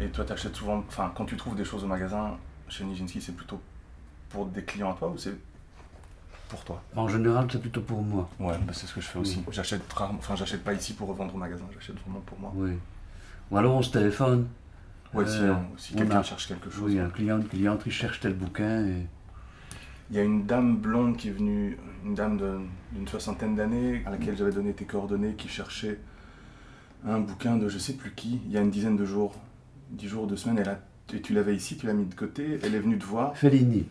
Et 0.00 0.08
toi 0.08 0.24
t'achètes 0.24 0.54
souvent, 0.56 0.84
enfin 0.88 1.12
quand 1.14 1.24
tu 1.24 1.36
trouves 1.36 1.56
des 1.56 1.64
choses 1.64 1.84
au 1.84 1.86
magasin 1.86 2.36
chez 2.68 2.84
Nijinsky, 2.84 3.20
c'est 3.20 3.32
plutôt 3.32 3.60
pour 4.28 4.46
des 4.46 4.62
clients 4.62 4.92
à 4.92 4.94
toi 4.94 5.08
ou 5.08 5.16
c'est 5.18 5.34
pour 6.48 6.62
toi? 6.64 6.82
En 6.94 7.08
général, 7.08 7.48
c'est 7.50 7.60
plutôt 7.60 7.80
pour 7.80 8.02
moi. 8.02 8.28
Ouais, 8.38 8.56
bah, 8.66 8.72
c'est 8.72 8.86
ce 8.86 8.94
que 8.94 9.00
je 9.00 9.06
fais 9.06 9.18
aussi. 9.18 9.42
J'achète 9.50 9.90
rarement, 9.92 10.18
enfin 10.18 10.36
j'achète 10.36 10.62
pas 10.62 10.74
ici 10.74 10.92
pour 10.92 11.08
revendre 11.08 11.34
au 11.34 11.38
magasin, 11.38 11.64
j'achète 11.74 11.96
vraiment 12.00 12.20
pour 12.20 12.38
moi. 12.38 12.52
Oui. 12.54 12.72
Ou 13.50 13.56
alors 13.56 13.74
on 13.74 13.82
se 13.82 13.90
téléphone. 13.90 14.46
Ouais, 15.14 15.24
si, 15.26 15.38
Euh, 15.38 15.52
hein, 15.54 15.62
si 15.78 15.94
quelqu'un 15.94 16.18
a- 16.18 16.22
cherche 16.22 16.46
quelque 16.48 16.68
chose. 16.68 16.82
Oui, 16.92 16.98
un 16.98 17.08
client, 17.08 17.38
une 17.38 17.46
cliente 17.48 17.82
qui 17.82 17.90
cherche 17.90 18.20
tel 18.20 18.34
bouquin. 18.34 18.84
Et... 18.86 19.06
Il 20.10 20.16
y 20.16 20.18
a 20.18 20.22
une 20.22 20.44
dame 20.46 20.76
blonde 20.76 21.16
qui 21.16 21.28
est 21.28 21.32
venue, 21.32 21.78
une 22.04 22.14
dame 22.14 22.38
d'une 22.92 23.08
soixantaine 23.08 23.54
d'années, 23.56 24.02
à 24.04 24.10
laquelle 24.10 24.36
j'avais 24.36 24.52
donné 24.52 24.72
tes 24.74 24.84
coordonnées, 24.84 25.34
qui 25.34 25.48
cherchait 25.48 25.98
un 27.06 27.18
bouquin 27.20 27.56
de 27.56 27.68
je 27.68 27.78
sais 27.78 27.94
plus 27.94 28.12
qui, 28.12 28.40
il 28.46 28.52
y 28.52 28.58
a 28.58 28.60
une 28.60 28.70
dizaine 28.70 28.96
de 28.96 29.04
jours, 29.06 29.34
dix 29.90 30.08
jours, 30.08 30.26
deux 30.26 30.36
semaines, 30.36 30.58
elle 30.58 30.68
a, 30.68 30.80
et 31.12 31.20
tu 31.20 31.32
l'avais 31.32 31.54
ici, 31.54 31.76
tu 31.76 31.86
l'as 31.86 31.92
mis 31.92 32.06
de 32.06 32.14
côté, 32.14 32.58
elle 32.62 32.74
est 32.74 32.80
venue 32.80 32.98
te 32.98 33.04
voir, 33.04 33.36
Fellini, 33.36 33.86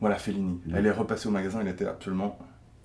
voilà 0.00 0.16
Fellini. 0.16 0.60
Elle 0.72 0.86
est 0.86 0.90
repassée 0.90 1.28
au 1.28 1.32
magasin, 1.32 1.60
elle 1.60 1.68
était 1.68 1.86
absolument 1.86 2.38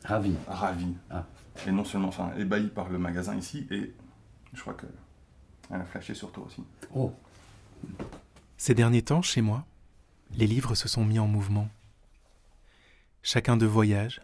ravi. 0.03 0.33
ravie. 0.47 0.95
Ah. 1.09 1.25
Et 1.67 1.71
non 1.71 1.83
seulement, 1.83 2.07
enfin, 2.07 2.31
ébahie 2.37 2.67
par 2.67 2.89
le 2.89 2.97
magasin 2.97 3.35
ici, 3.35 3.67
et 3.71 3.93
je 4.53 4.61
crois 4.61 4.73
que 4.73 4.85
elle 5.71 5.81
a 5.81 5.85
flashé 5.85 6.13
sur 6.13 6.31
toi 6.31 6.45
aussi. 6.45 6.63
Oh, 6.95 7.13
Ces 8.57 8.73
derniers 8.73 9.03
temps, 9.03 9.21
chez 9.21 9.41
moi, 9.41 9.65
les 10.35 10.47
livres 10.47 10.75
se 10.75 10.87
sont 10.87 11.05
mis 11.05 11.19
en 11.19 11.27
mouvement. 11.27 11.69
Chacun 13.21 13.57
de 13.57 13.65
voyage. 13.65 14.21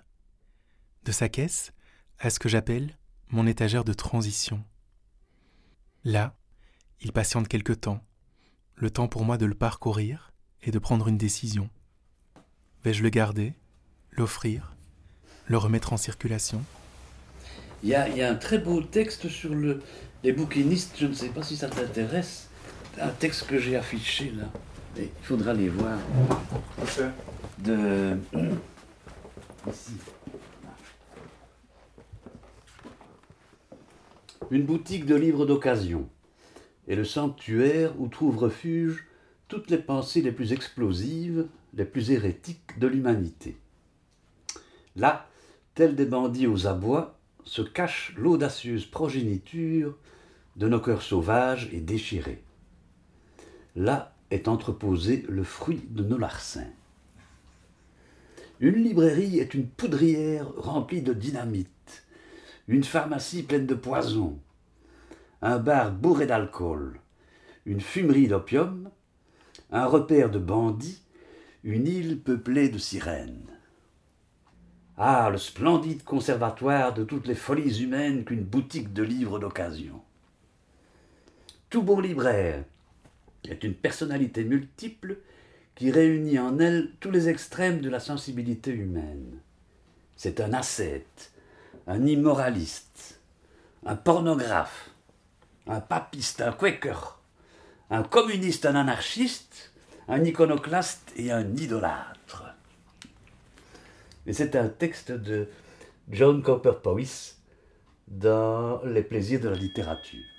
De 1.04 1.12
sa 1.12 1.30
caisse, 1.30 1.72
à 2.20 2.30
ce 2.30 2.40
que 2.40 2.50
j'appelle 2.50 2.98
mon 3.30 3.46
étagère 3.46 3.84
de 3.84 3.94
transition. 3.94 4.64
Là, 6.04 6.36
il 7.02 7.12
patiente 7.12 7.48
quelque 7.48 7.74
temps, 7.74 8.04
le 8.76 8.90
temps 8.90 9.08
pour 9.08 9.24
moi 9.24 9.38
de 9.38 9.46
le 9.46 9.56
parcourir 9.56 10.34
et 10.64 10.72
de 10.72 10.80
prendre 10.80 11.08
une 11.08 11.18
décision. 11.18 11.70
Vais-je 12.84 13.04
le 13.04 13.10
garder, 13.10 13.54
l'offrir, 14.12 14.76
le 15.48 15.58
remettre 15.58 15.94
en 15.94 15.98
circulation? 15.98 16.64
Il 17.84 17.90
y, 17.90 17.96
a, 17.96 18.10
il 18.10 18.18
y 18.18 18.22
a 18.22 18.30
un 18.30 18.36
très 18.36 18.58
beau 18.58 18.82
texte 18.82 19.30
sur 19.30 19.54
le, 19.54 19.82
les 20.24 20.34
bouquinistes, 20.34 20.96
je 21.00 21.06
ne 21.06 21.14
sais 21.14 21.30
pas 21.30 21.44
si 21.44 21.56
ça 21.56 21.70
t'intéresse, 21.70 22.50
un 23.00 23.10
texte 23.10 23.48
que 23.48 23.60
j'ai 23.60 23.76
affiché 23.76 24.32
là. 24.32 24.46
Il 24.98 25.10
faudra 25.22 25.54
les 25.54 25.70
voir. 25.70 26.00
De. 27.60 28.18
Ici. 29.68 29.92
Une 34.52 34.66
boutique 34.66 35.06
de 35.06 35.16
livres 35.16 35.46
d'occasion 35.46 36.08
est 36.88 36.96
le 36.96 37.06
sanctuaire 37.06 38.00
où 38.00 38.08
trouvent 38.08 38.38
refuge 38.38 39.06
toutes 39.48 39.70
les 39.70 39.78
pensées 39.78 40.22
les 40.22 40.32
plus 40.32 40.54
explosives, 40.54 41.48
les 41.74 41.86
plus 41.86 42.12
hérétiques 42.12 42.80
de 42.80 42.88
l'humanité. 42.88 43.58
Là, 44.96 45.28
tels 45.74 45.96
des 45.96 46.06
bandits 46.06 46.48
aux 46.48 46.68
abois, 46.68 47.20
se 47.44 47.62
cache 47.62 48.14
l'audacieuse 48.18 48.86
progéniture 48.86 49.96
de 50.56 50.68
nos 50.68 50.80
cœurs 50.80 51.02
sauvages 51.02 51.70
et 51.72 51.80
déchirés. 51.80 52.42
Là 53.76 54.16
est 54.32 54.48
entreposé 54.48 55.26
le 55.30 55.44
fruit 55.44 55.84
de 55.90 56.04
nos 56.04 56.18
larcins. 56.18 56.72
Une 58.60 58.82
librairie 58.84 59.40
est 59.40 59.54
une 59.54 59.68
poudrière 59.68 60.48
remplie 60.56 61.02
de 61.02 61.14
dynamite, 61.14 62.06
une 62.68 62.84
pharmacie 62.84 63.44
pleine 63.44 63.68
de 63.68 63.76
poison, 63.76 64.40
un 65.46 65.60
bar 65.60 65.92
bourré 65.92 66.26
d'alcool, 66.26 67.00
une 67.68 67.80
fumerie 67.80 68.28
d'opium, 68.28 68.90
un 69.72 69.86
repère 69.86 70.32
de 70.32 70.40
bandits, 70.40 71.04
une 71.64 71.86
île 71.86 72.20
peuplée 72.20 72.68
de 72.68 72.80
sirènes. 72.80 73.52
Ah, 74.98 75.30
le 75.32 75.38
splendide 75.38 76.04
conservatoire 76.04 76.96
de 76.96 77.04
toutes 77.04 77.28
les 77.28 77.36
folies 77.36 77.84
humaines 77.84 78.26
qu'une 78.26 78.44
boutique 78.44 78.92
de 78.92 79.04
livres 79.04 79.38
d'occasion. 79.38 80.02
Tout 81.70 81.84
bon 81.84 82.00
libraire 82.00 82.64
est 83.48 83.64
une 83.64 83.76
personnalité 83.76 84.46
multiple 84.46 85.18
qui 85.76 85.92
réunit 85.92 86.40
en 86.40 86.58
elle 86.58 86.90
tous 87.00 87.12
les 87.12 87.30
extrêmes 87.30 87.82
de 87.82 87.90
la 87.92 88.00
sensibilité 88.00 88.72
humaine. 88.72 89.42
C'est 90.16 90.42
un 90.42 90.54
ascète, 90.54 91.34
un 91.86 92.04
immoraliste, 92.08 93.20
un 93.86 93.96
pornographe, 93.96 94.90
un 95.68 95.82
papiste, 95.82 96.42
un 96.42 96.52
quaker, 96.52 97.20
un 97.90 98.04
communiste, 98.04 98.66
un 98.66 98.76
anarchiste, 98.76 99.72
un 100.08 100.24
iconoclaste 100.24 101.14
et 101.16 101.32
un 101.32 101.56
idolâtre. 101.56 102.44
Et 104.28 104.34
c'est 104.34 104.56
un 104.56 104.70
texte 104.70 105.12
de 105.12 105.48
John 106.10 106.42
Cooper 106.42 106.74
Powys 106.84 107.36
dans 108.08 108.82
Les 108.84 109.04
plaisirs 109.04 109.40
de 109.40 109.50
la 109.50 109.56
littérature. 109.56 110.35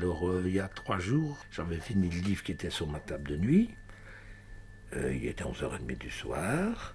Alors, 0.00 0.24
il 0.46 0.52
y 0.54 0.60
a 0.60 0.66
trois 0.68 0.98
jours, 0.98 1.36
j'avais 1.52 1.78
fini 1.78 2.08
le 2.08 2.20
livre 2.20 2.42
qui 2.42 2.52
était 2.52 2.70
sur 2.70 2.86
ma 2.86 3.00
table 3.00 3.28
de 3.28 3.36
nuit. 3.36 3.68
Euh, 4.94 5.14
il 5.14 5.26
était 5.26 5.44
11h30 5.44 5.98
du 5.98 6.10
soir. 6.10 6.94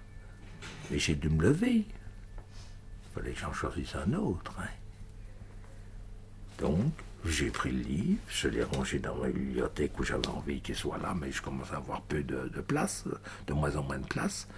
Et 0.90 0.98
j'ai 0.98 1.14
dû 1.14 1.28
me 1.28 1.40
lever. 1.40 1.84
Il 1.86 3.14
fallait 3.14 3.30
que 3.30 3.38
j'en 3.38 3.52
choisisse 3.52 3.94
un 3.94 4.12
autre. 4.14 4.52
hein. 4.58 4.66
Donc, 6.58 6.92
j'ai 7.24 7.50
pris 7.50 7.70
le 7.70 7.82
livre, 7.82 8.18
je 8.28 8.48
l'ai 8.48 8.64
rangé 8.64 8.98
dans 8.98 9.14
ma 9.14 9.28
bibliothèque 9.28 9.96
où 10.00 10.02
j'avais 10.02 10.26
envie 10.26 10.60
qu'il 10.60 10.74
soit 10.74 10.98
là, 10.98 11.14
mais 11.14 11.30
je 11.30 11.40
commence 11.42 11.70
à 11.72 11.76
avoir 11.76 12.02
peu 12.02 12.24
de 12.24 12.60
place, 12.60 13.04
de 13.46 13.52
moins 13.52 13.76
en 13.76 13.84
moins 13.84 13.98
de 13.98 14.06
place. 14.06 14.48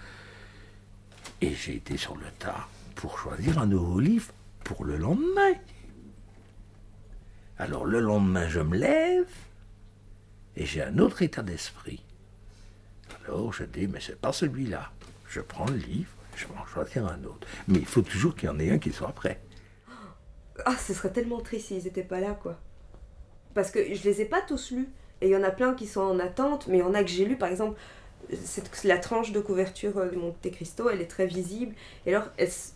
Et 1.41 1.53
j'ai 1.53 1.75
été 1.75 1.97
sur 1.97 2.15
le 2.15 2.25
tas 2.39 2.67
pour 2.95 3.19
choisir 3.19 3.59
un 3.59 3.67
nouveau 3.67 3.99
livre 3.99 4.33
pour 4.63 4.85
le 4.85 4.97
lendemain. 4.97 5.53
Alors 7.59 7.85
le 7.85 7.99
lendemain, 7.99 8.47
je 8.47 8.61
me 8.61 8.77
lève 8.77 9.27
et 10.55 10.65
j'ai 10.65 10.81
un 10.81 10.97
autre 10.97 11.21
état 11.21 11.41
d'esprit. 11.41 12.01
Alors 13.25 13.51
je 13.51 13.65
dis, 13.65 13.87
mais 13.87 13.99
c'est 13.99 14.19
pas 14.19 14.31
celui-là. 14.31 14.91
Je 15.27 15.41
prends 15.41 15.67
le 15.67 15.75
livre, 15.75 16.09
je 16.35 16.45
vais 16.45 16.57
en 16.57 16.65
choisir 16.65 17.05
un 17.05 17.21
autre. 17.25 17.45
Mais 17.67 17.79
il 17.79 17.85
faut 17.85 18.01
toujours 18.01 18.33
qu'il 18.33 18.47
y 18.47 18.49
en 18.49 18.59
ait 18.59 18.71
un 18.71 18.79
qui 18.79 18.93
soit 18.93 19.11
prêt. 19.11 19.41
Ah, 20.65 20.75
ce 20.77 20.93
serait 20.93 21.11
tellement 21.11 21.41
triste 21.41 21.67
s'ils 21.67 21.83
n'étaient 21.83 22.01
pas 22.01 22.21
là, 22.21 22.31
quoi. 22.41 22.57
Parce 23.53 23.71
que 23.71 23.93
je 23.93 24.03
les 24.03 24.21
ai 24.21 24.25
pas 24.25 24.41
tous 24.41 24.71
lus. 24.71 24.87
Et 25.21 25.27
il 25.27 25.31
y 25.31 25.35
en 25.35 25.43
a 25.43 25.51
plein 25.51 25.73
qui 25.73 25.85
sont 25.85 26.01
en 26.01 26.17
attente, 26.17 26.67
mais 26.67 26.77
il 26.77 26.79
y 26.79 26.83
en 26.83 26.93
a 26.93 27.03
que 27.03 27.09
j'ai 27.09 27.25
lu, 27.25 27.35
par 27.35 27.49
exemple, 27.49 27.77
la 28.85 28.97
tranche 28.97 29.33
de 29.33 29.41
couverture 29.41 29.97
euh, 29.97 30.09
de 30.09 30.15
Monte 30.15 30.49
Cristo, 30.51 30.89
elle 30.89 31.01
est 31.01 31.07
très 31.07 31.25
visible. 31.25 31.75
Et 32.05 32.15
alors, 32.15 32.29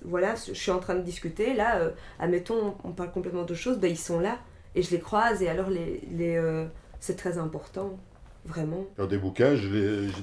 voilà, 0.03 0.35
je 0.35 0.53
suis 0.53 0.71
en 0.71 0.79
train 0.79 0.95
de 0.95 1.01
discuter, 1.01 1.53
là, 1.53 1.77
euh, 1.77 1.91
admettons, 2.19 2.75
on 2.83 2.91
parle 2.91 3.11
complètement 3.11 3.43
de 3.43 3.53
choses, 3.53 3.77
ben 3.77 3.89
ils 3.89 3.97
sont 3.97 4.19
là, 4.19 4.39
et 4.75 4.81
je 4.81 4.91
les 4.91 4.99
croise, 4.99 5.41
et 5.41 5.49
alors 5.49 5.69
les, 5.69 6.01
les, 6.11 6.35
euh, 6.35 6.65
c'est 6.99 7.15
très 7.15 7.37
important, 7.37 7.97
vraiment. 8.45 8.85
Il 8.97 9.01
y 9.01 9.03
a 9.03 9.07
des 9.07 9.17
bouquins, 9.17 9.55
j'ai 9.55 9.69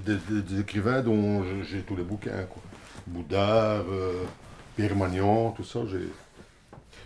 des, 0.05 0.17
des- 0.17 0.43
des 0.43 0.61
écrivains 0.61 1.03
dont 1.03 1.43
j'ai 1.63 1.83
tous 1.83 1.97
les 1.97 2.03
bouquins. 2.05 2.45
Quoi. 2.51 2.63
Boudard, 3.07 3.85
euh, 3.91 4.25
Pierre 4.77 4.97
Magnan, 4.97 5.51
tout 5.53 5.65
ça, 5.65 5.81
j'ai. 5.87 6.09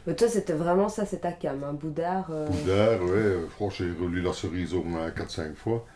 Mais 0.07 0.15
toi, 0.15 0.29
c'était 0.29 0.53
vraiment 0.53 0.89
ça, 0.89 1.07
c'est 1.07 1.21
ta 1.21 1.33
cam, 1.33 1.65
un 1.65 1.73
Boudard. 1.73 2.27
euh, 2.31 2.47
Boudard, 2.47 3.03
ouais, 3.03 3.11
euh, 3.17 3.49
franchement, 3.49 3.87
j'ai 3.87 4.05
relu 4.05 4.21
La 4.21 4.33
cerise 4.33 4.75
au 4.75 4.83
moins 4.83 5.11
4-5 5.11 5.55
fois. 5.57 5.87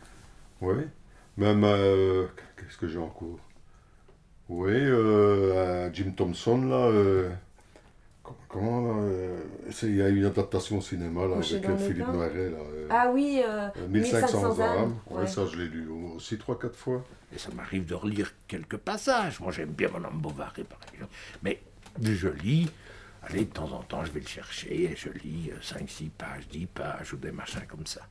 Ouais. 0.61 0.89
Même, 1.37 1.63
euh, 1.65 2.27
qu'est-ce 2.57 2.79
que 2.79 2.89
j'ai 2.89 2.99
en 2.99 3.09
cours? 3.09 3.39
Oui, 4.49 4.73
euh, 4.73 5.93
Jim 5.93 6.13
Thompson, 6.17 6.63
là. 6.67 6.91
Com- 8.29 8.37
comment, 8.49 8.99
euh, 9.03 9.41
Il 9.83 9.97
y 9.97 10.03
a 10.03 10.09
une 10.09 10.25
adaptation 10.25 10.79
au 10.79 10.81
cinéma, 10.81 11.27
là, 11.27 11.37
Couché 11.37 11.57
avec 11.57 11.71
euh, 11.71 11.77
Philippe 11.79 12.07
Noiret, 12.09 12.51
là. 12.51 12.59
euh, 12.59 12.87
Ah 12.91 13.11
oui, 13.13 13.43
euh, 13.45 13.69
euh, 13.77 13.89
1500 13.89 14.39
1500 14.49 14.61
âmes. 14.61 14.79
âmes, 14.83 14.97
Ouais, 15.11 15.21
ouais. 15.21 15.27
ça, 15.27 15.47
je 15.47 15.57
l'ai 15.57 15.67
lu 15.69 15.89
aussi 16.17 16.37
3-4 16.37 16.75
fois. 16.75 17.05
Et 17.35 17.39
ça 17.39 17.51
m'arrive 17.55 17.85
de 17.87 17.95
relire 17.95 18.33
quelques 18.47 18.77
passages. 18.79 19.41
Moi, 19.41 19.53
j'aime 19.53 19.71
bien 19.73 19.89
Madame 19.93 20.19
Bovary, 20.19 20.65
par 20.65 20.81
exemple. 20.93 21.13
Mais 21.43 21.61
je 22.03 22.29
lis, 22.29 22.71
allez, 23.23 23.45
de 23.45 23.53
temps 23.53 23.71
en 23.73 23.83
temps, 23.83 24.05
je 24.05 24.13
vais 24.13 24.21
le 24.21 24.27
chercher 24.27 24.85
et 24.93 24.97
je 24.97 25.11
lis 25.11 25.51
5-6 25.63 26.11
pages, 26.11 26.49
10 26.49 26.67
pages 26.67 27.13
ou 27.13 27.17
des 27.17 27.33
machins 27.33 27.67
comme 27.69 27.87
ça. 27.87 28.03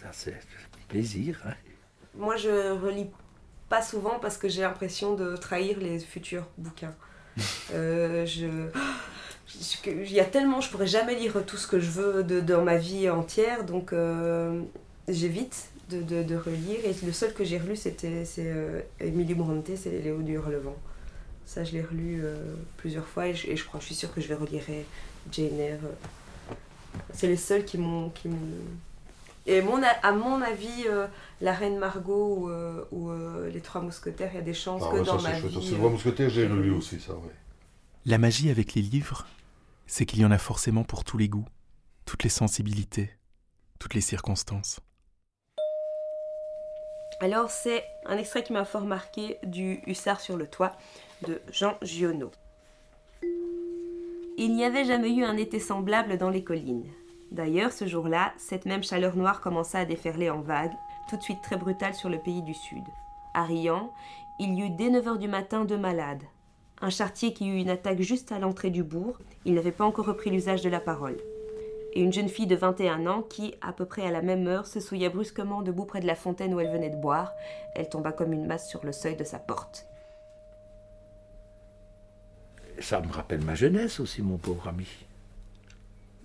Ça, 0.00 0.08
c'est 0.12 0.38
plaisir. 0.88 1.40
Hein. 1.46 1.54
Moi, 2.14 2.36
je 2.36 2.70
relis 2.72 3.10
pas 3.68 3.82
souvent 3.82 4.18
parce 4.20 4.38
que 4.38 4.48
j'ai 4.48 4.62
l'impression 4.62 5.14
de 5.14 5.36
trahir 5.36 5.78
les 5.78 5.98
futurs 5.98 6.46
bouquins. 6.56 6.94
Euh, 7.72 8.26
je... 8.26 8.46
Il 9.86 10.12
y 10.12 10.20
a 10.20 10.24
tellement, 10.24 10.60
je 10.60 10.70
pourrais 10.70 10.86
jamais 10.86 11.14
lire 11.14 11.44
tout 11.46 11.56
ce 11.56 11.66
que 11.66 11.80
je 11.80 11.90
veux 11.90 12.22
de, 12.24 12.40
dans 12.40 12.62
ma 12.62 12.76
vie 12.76 13.08
entière, 13.08 13.64
donc 13.64 13.92
euh, 13.92 14.60
j'évite 15.08 15.68
de, 15.90 16.02
de, 16.02 16.22
de 16.22 16.36
relire. 16.36 16.78
Et 16.84 16.94
le 17.04 17.12
seul 17.12 17.32
que 17.32 17.44
j'ai 17.44 17.58
relu, 17.58 17.76
c'était 17.76 18.24
c'est 18.24 18.46
euh, 18.46 18.80
Émilie 19.00 19.34
Brontë, 19.34 19.76
c'est 19.76 19.90
Léo 20.02 20.20
du 20.20 20.34
Hurlevent. 20.34 20.76
Ça, 21.46 21.64
je 21.64 21.72
l'ai 21.72 21.82
relu 21.82 22.20
euh, 22.22 22.36
plusieurs 22.76 23.06
fois 23.06 23.28
et 23.28 23.34
je, 23.34 23.48
et 23.48 23.56
je 23.56 23.64
crois, 23.64 23.80
je 23.80 23.86
suis 23.86 23.94
sûre 23.94 24.12
que 24.12 24.20
je 24.20 24.28
vais 24.28 24.34
relire 24.34 24.62
Jane 25.32 25.58
Eyre. 25.58 25.78
C'est 27.14 27.26
les 27.26 27.36
seuls 27.36 27.64
qui 27.64 27.78
m'ont 27.78 28.10
qui 28.10 28.28
et 29.48 29.62
mon, 29.62 29.80
à 30.02 30.12
mon 30.12 30.42
avis, 30.42 30.84
euh, 30.90 31.06
La 31.40 31.54
Reine 31.54 31.78
Margot 31.78 32.36
ou, 32.36 32.50
euh, 32.50 32.84
ou, 32.92 33.08
euh, 33.08 33.48
Les 33.50 33.62
Trois 33.62 33.80
Mousquetaires, 33.80 34.28
il 34.34 34.36
y 34.36 34.40
a 34.40 34.42
des 34.42 34.52
chances 34.52 34.82
Ah 34.86 34.90
que 34.92 34.98
ouais, 34.98 35.04
ça 35.06 35.12
dans 35.12 35.18
c'est 35.18 35.28
ma 35.30 35.40
vie. 35.40 35.66
C'est 35.66 35.74
euh, 35.74 35.82
le 35.82 35.88
mousquetaire, 35.88 36.28
j'ai 36.28 36.46
relu 36.46 36.58
relu. 36.60 36.70
aussi, 36.72 37.00
ça, 37.00 37.14
ouais. 37.14 37.32
La 38.04 38.18
magie 38.18 38.50
avec 38.50 38.74
les 38.74 38.82
livres, 38.82 39.26
c'est 39.88 40.06
qu'il 40.06 40.20
y 40.20 40.24
en 40.24 40.30
a 40.30 40.38
forcément 40.38 40.84
pour 40.84 41.02
tous 41.02 41.18
les 41.18 41.28
goûts, 41.28 41.48
toutes 42.04 42.22
les 42.22 42.30
sensibilités, 42.30 43.10
toutes 43.80 43.94
les 43.94 44.00
circonstances. 44.00 44.80
Alors, 47.20 47.50
c'est 47.50 47.84
un 48.06 48.16
extrait 48.16 48.44
qui 48.44 48.52
m'a 48.52 48.64
fort 48.64 48.84
marqué 48.84 49.38
du 49.42 49.80
Hussard 49.86 50.20
sur 50.20 50.36
le 50.36 50.46
toit 50.46 50.76
de 51.26 51.40
Jean 51.50 51.76
Giono. 51.82 52.30
Il 54.36 54.54
n'y 54.54 54.64
avait 54.64 54.84
jamais 54.84 55.12
eu 55.12 55.24
un 55.24 55.36
été 55.36 55.58
semblable 55.58 56.16
dans 56.16 56.30
les 56.30 56.44
collines. 56.44 56.86
D'ailleurs, 57.32 57.72
ce 57.72 57.86
jour-là, 57.86 58.32
cette 58.36 58.66
même 58.66 58.84
chaleur 58.84 59.16
noire 59.16 59.40
commença 59.40 59.80
à 59.80 59.84
déferler 59.84 60.30
en 60.30 60.40
vagues, 60.40 60.76
tout 61.10 61.16
de 61.16 61.22
suite 61.22 61.42
très 61.42 61.56
brutale 61.56 61.94
sur 61.94 62.08
le 62.08 62.18
pays 62.18 62.42
du 62.42 62.54
sud. 62.54 62.84
À 63.34 63.44
Riant, 63.44 63.92
il 64.38 64.54
y 64.54 64.62
eut 64.62 64.70
dès 64.70 64.90
9 64.90 65.08
heures 65.08 65.18
du 65.18 65.28
matin 65.28 65.64
deux 65.64 65.76
malades. 65.78 66.22
Un 66.80 66.90
chartier 66.90 67.32
qui 67.32 67.48
eut 67.48 67.58
une 67.58 67.70
attaque 67.70 68.00
juste 68.00 68.30
à 68.30 68.38
l'entrée 68.38 68.70
du 68.70 68.84
bourg, 68.84 69.18
il 69.44 69.54
n'avait 69.54 69.72
pas 69.72 69.84
encore 69.84 70.06
repris 70.06 70.30
l'usage 70.30 70.62
de 70.62 70.68
la 70.68 70.80
parole. 70.80 71.16
Et 71.94 72.02
une 72.02 72.12
jeune 72.12 72.28
fille 72.28 72.46
de 72.46 72.54
21 72.54 73.06
ans 73.06 73.22
qui, 73.22 73.54
à 73.60 73.72
peu 73.72 73.84
près 73.84 74.06
à 74.06 74.10
la 74.10 74.22
même 74.22 74.46
heure, 74.46 74.66
se 74.66 74.78
souilla 74.78 75.08
brusquement 75.08 75.62
debout 75.62 75.86
près 75.86 76.00
de 76.00 76.06
la 76.06 76.14
fontaine 76.14 76.54
où 76.54 76.60
elle 76.60 76.70
venait 76.70 76.90
de 76.90 77.00
boire. 77.00 77.32
Elle 77.74 77.88
tomba 77.88 78.12
comme 78.12 78.32
une 78.32 78.46
masse 78.46 78.68
sur 78.68 78.84
le 78.84 78.92
seuil 78.92 79.16
de 79.16 79.24
sa 79.24 79.38
porte. 79.38 79.86
Ça 82.78 83.00
me 83.00 83.12
rappelle 83.12 83.42
ma 83.44 83.56
jeunesse 83.56 83.98
aussi, 83.98 84.22
mon 84.22 84.36
pauvre 84.36 84.68
ami. 84.68 84.86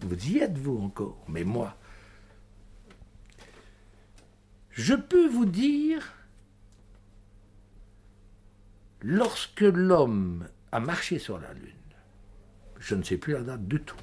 Vous 0.01 0.27
y 0.27 0.37
êtes, 0.37 0.57
vous 0.57 0.77
encore, 0.83 1.17
mais 1.27 1.43
moi. 1.43 1.73
Je 4.69 4.93
peux 4.93 5.27
vous 5.27 5.45
dire, 5.45 6.13
lorsque 9.03 9.61
l'homme 9.61 10.47
a 10.71 10.79
marché 10.79 11.19
sur 11.19 11.37
la 11.37 11.53
Lune, 11.53 11.73
je 12.79 12.95
ne 12.95 13.03
sais 13.03 13.17
plus 13.17 13.33
la 13.33 13.41
date 13.41 13.67
du 13.67 13.81
tout, 13.81 13.97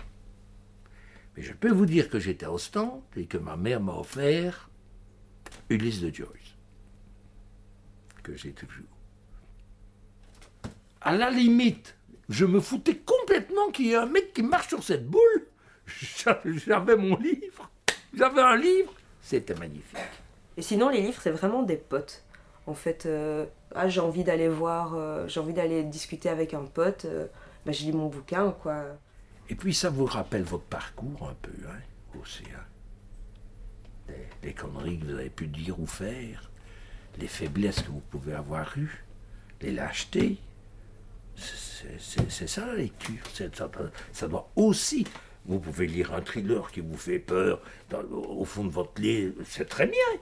mais 1.36 1.42
je 1.42 1.52
peux 1.52 1.70
vous 1.70 1.86
dire 1.86 2.08
que 2.08 2.18
j'étais 2.18 2.46
à 2.46 2.52
Ostende 2.52 3.02
et 3.16 3.26
que 3.26 3.38
ma 3.38 3.56
mère 3.56 3.80
m'a 3.80 3.94
offert 3.94 4.70
Ulysse 5.68 6.00
de 6.00 6.14
Joyce, 6.14 6.56
que 8.22 8.36
j'ai 8.36 8.52
toujours. 8.52 8.86
À 11.00 11.16
la 11.16 11.30
limite, 11.30 11.96
je 12.28 12.44
me 12.44 12.60
foutais 12.60 12.96
complètement 12.96 13.70
qu'il 13.70 13.86
y 13.86 13.92
ait 13.92 13.96
un 13.96 14.06
mec 14.06 14.34
qui 14.34 14.42
marche 14.42 14.68
sur 14.68 14.82
cette 14.82 15.08
boule. 15.08 15.46
J'avais 16.44 16.96
mon 16.96 17.16
livre, 17.16 17.70
j'avais 18.14 18.42
un 18.42 18.56
livre, 18.56 18.92
c'était 19.22 19.54
magnifique. 19.54 19.98
Et 20.56 20.62
sinon, 20.62 20.90
les 20.90 21.00
livres, 21.00 21.20
c'est 21.22 21.30
vraiment 21.30 21.62
des 21.62 21.76
potes. 21.76 22.22
En 22.70 22.74
fait, 22.74 23.04
euh, 23.04 23.46
ah, 23.74 23.88
j'ai 23.88 24.00
envie 24.00 24.22
d'aller 24.22 24.48
voir, 24.48 24.94
euh, 24.94 25.26
j'ai 25.26 25.40
envie 25.40 25.52
d'aller 25.52 25.82
discuter 25.82 26.28
avec 26.28 26.54
un 26.54 26.62
pote, 26.62 27.04
bah, 27.66 27.72
je 27.72 27.82
lis 27.82 27.92
mon 27.92 28.06
bouquin, 28.06 28.52
quoi. 28.62 28.84
Et 29.48 29.56
puis 29.56 29.74
ça 29.74 29.90
vous 29.90 30.04
rappelle 30.04 30.44
votre 30.44 30.64
parcours 30.64 31.28
un 31.28 31.34
peu, 31.42 31.50
hein, 31.68 31.80
aussi. 32.22 32.44
Hein. 32.54 34.12
Les, 34.44 34.52
conneries 34.52 35.00
que 35.00 35.06
vous 35.06 35.14
avez 35.14 35.30
pu 35.30 35.48
dire 35.48 35.80
ou 35.80 35.86
faire, 35.86 36.48
les 37.18 37.26
faiblesses 37.26 37.82
que 37.82 37.90
vous 37.90 38.02
pouvez 38.08 38.34
avoir 38.34 38.78
eues, 38.78 39.04
les 39.62 39.72
lâchetés? 39.72 40.38
C'est- 41.34 42.46
ça 42.46 42.66
la 42.66 42.74
lecture. 42.74 43.24
Ça, 44.12 44.28
doit 44.28 44.48
aussi. 44.54 45.08
Vous 45.44 45.58
pouvez 45.58 45.88
lire 45.88 46.14
un 46.14 46.20
thriller 46.20 46.70
qui 46.70 46.80
vous 46.80 46.96
fait 46.96 47.18
peur 47.18 47.62
au 48.12 48.44
fond 48.44 48.64
de 48.64 48.70
votre 48.70 49.00
lit, 49.00 49.34
c'est 49.44 49.68
très 49.68 49.86
bien. 49.86 50.20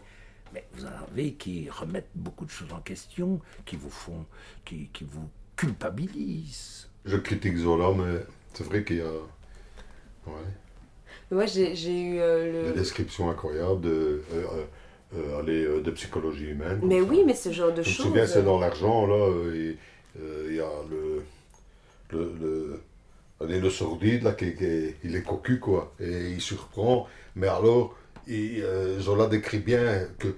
Mais 0.53 0.66
vous 0.72 0.84
en 0.86 0.90
avez 1.12 1.34
qui 1.34 1.68
remettent 1.70 2.11
beaucoup 2.14 2.44
de 2.44 2.51
choses 2.51 2.72
en 2.72 2.80
question, 2.80 3.40
qui 3.66 3.76
vous 3.76 3.90
font, 3.90 4.26
qui, 4.64 4.88
qui 4.92 5.05
vous 5.05 5.28
culpabilisent. 5.57 6.88
Je 7.05 7.16
critique 7.16 7.57
Zola, 7.57 7.92
mais 7.92 8.24
c'est 8.55 8.62
vrai 8.62 8.84
qu'il 8.84 8.99
y 8.99 9.01
a 9.01 9.11
ouais, 10.26 10.59
Moi, 11.30 11.46
j'ai 11.46 11.74
j'ai 11.76 12.01
eu 12.01 12.18
euh, 12.20 12.53
des 12.61 12.72
le. 12.72 12.72
descriptions 12.72 13.30
incroyables 13.30 13.80
de, 13.80 14.22
euh, 14.32 14.44
euh, 14.53 14.64
euh, 15.16 15.40
allez, 15.40 15.64
euh, 15.64 15.80
de 15.82 15.90
psychologie 15.92 16.46
humaine. 16.46 16.82
Mais 16.82 17.01
oui, 17.01 17.22
ça. 17.22 17.26
mais 17.26 17.34
ce 17.34 17.53
genre 17.53 17.72
de 17.72 17.82
Je 17.82 17.90
me 17.90 17.94
choses. 17.94 17.96
souviens, 17.96 18.26
c'est 18.26 18.44
dans 18.44 18.59
l'argent, 18.61 19.07
là, 19.07 19.14
euh, 19.16 19.74
euh, 20.20 20.46
il 20.51 20.57
y 20.57 20.61
a 20.61 20.70
le, 20.90 21.24
le, 22.11 22.34
le, 22.40 22.82
allez, 23.40 23.61
le 23.61 23.70
sordide, 23.70 24.24
là, 24.24 24.32
qui, 24.34 24.55
qui- 24.57 24.94
il 25.05 25.16
est 25.16 25.24
cocu, 25.24 25.61
quoi, 25.61 25.94
et 26.01 26.30
il 26.32 26.42
surprend, 26.42 27.09
mais 27.36 27.49
alors, 27.49 27.96
il, 28.29 28.62
euh, 28.62 29.01
Zola 29.01 29.26
décrit 29.26 29.59
bien 29.61 30.09
que, 30.18 30.29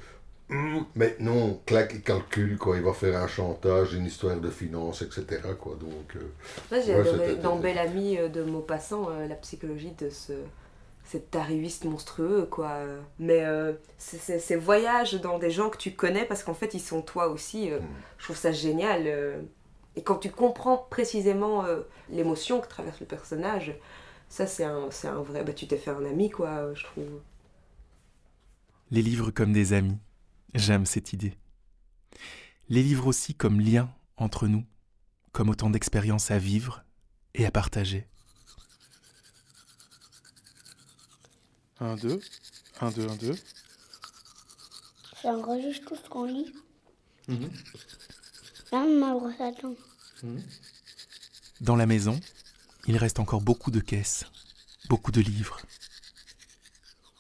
mais 0.97 1.17
non, 1.21 1.61
clac, 1.67 1.93
il 1.95 2.03
calcule, 2.03 2.59
quoi, 2.59 2.77
il 2.77 2.83
va 2.83 2.93
faire 2.93 3.17
un 3.23 3.29
chantage, 3.29 3.95
une 3.95 4.07
histoire 4.07 4.41
de 4.41 4.51
finance, 4.51 5.03
etc., 5.03 5.55
quoi, 5.59 5.77
donc... 5.81 6.17
euh, 6.17 6.21
Moi, 6.71 6.81
j'ai 6.81 6.95
Ouais, 6.95 7.37
dans 7.37 7.57
Belle 7.59 7.79
Amie 7.79 8.17
euh, 8.19 8.29
de 8.29 8.43
Maupassant 8.43 9.11
euh, 9.11 9.27
la 9.27 9.35
psychologie 9.37 9.93
de 9.93 10.11
ce 10.11 10.33
cet 11.05 11.37
arriviste 11.37 11.85
monstrueux, 11.87 12.47
quoi. 12.47 12.79
Mais 13.19 13.45
euh, 13.45 13.73
ces 13.99 14.57
voyages 14.57 15.15
dans 15.21 15.39
des 15.39 15.51
gens 15.51 15.71
que 15.71 15.77
tu 15.79 15.93
connais 15.95 16.25
parce 16.25 16.45
qu'en 16.45 16.55
fait, 16.55 16.75
ils 16.75 16.81
sont 16.81 17.03
toi 17.03 17.29
aussi. 17.29 17.71
euh, 17.73 17.81
Mm. 17.81 18.05
Je 18.19 18.25
trouve 18.25 18.37
ça 18.37 18.53
génial. 18.53 19.09
Et 19.97 20.03
quand 20.05 20.17
tu 20.17 20.31
comprends 20.31 20.79
précisément 20.91 21.65
l'émotion 22.11 22.61
que 22.61 22.69
traverse 22.69 23.01
le 23.01 23.07
personnage, 23.07 23.75
ça, 24.29 24.47
c'est 24.47 24.65
un, 24.65 24.89
un 25.05 25.23
vrai. 25.23 25.45
Bah, 25.45 25.53
tu 25.53 25.67
t'es 25.69 25.77
fait 25.79 25.91
un 25.91 26.05
ami, 26.05 26.31
quoi, 26.31 26.73
je 26.75 26.85
trouve. 26.85 27.21
Les 28.93 29.03
livres 29.03 29.31
comme 29.31 29.53
des 29.53 29.73
amis, 29.73 29.99
j'aime 30.55 30.85
cette 30.85 31.13
idée. 31.13 31.37
Les 32.69 32.83
livres 32.83 33.07
aussi 33.07 33.35
comme 33.35 33.61
lien 33.61 33.95
entre 34.17 34.49
nous, 34.49 34.65
comme 35.31 35.49
autant 35.49 35.71
d'expériences 35.71 36.33
à 36.33 36.39
vivre 36.39 36.85
et 37.35 37.47
à 37.47 37.53
partager. 37.53 38.09
Un, 41.79 41.95
deux, 41.95 42.21
un, 42.81 42.91
deux, 42.91 43.09
un, 43.09 43.17
deux. 43.17 43.37
Ça 45.23 45.29
enregistre 45.29 45.87
tout 45.87 45.97
ce 45.97 46.09
qu'on 46.09 46.25
lit. 46.25 46.53
Mhm. 47.29 47.51
Là, 48.73 48.87
ma 48.87 49.13
brosse 49.15 49.41
à 49.41 49.53
dents. 49.53 49.77
Dans 51.61 51.77
la 51.77 51.87
maison, 51.87 52.19
il 52.89 52.97
reste 52.97 53.21
encore 53.21 53.41
beaucoup 53.41 53.71
de 53.71 53.81
caisses, 53.81 54.25
beaucoup 54.89 55.13
de 55.13 55.21
livres. 55.21 55.61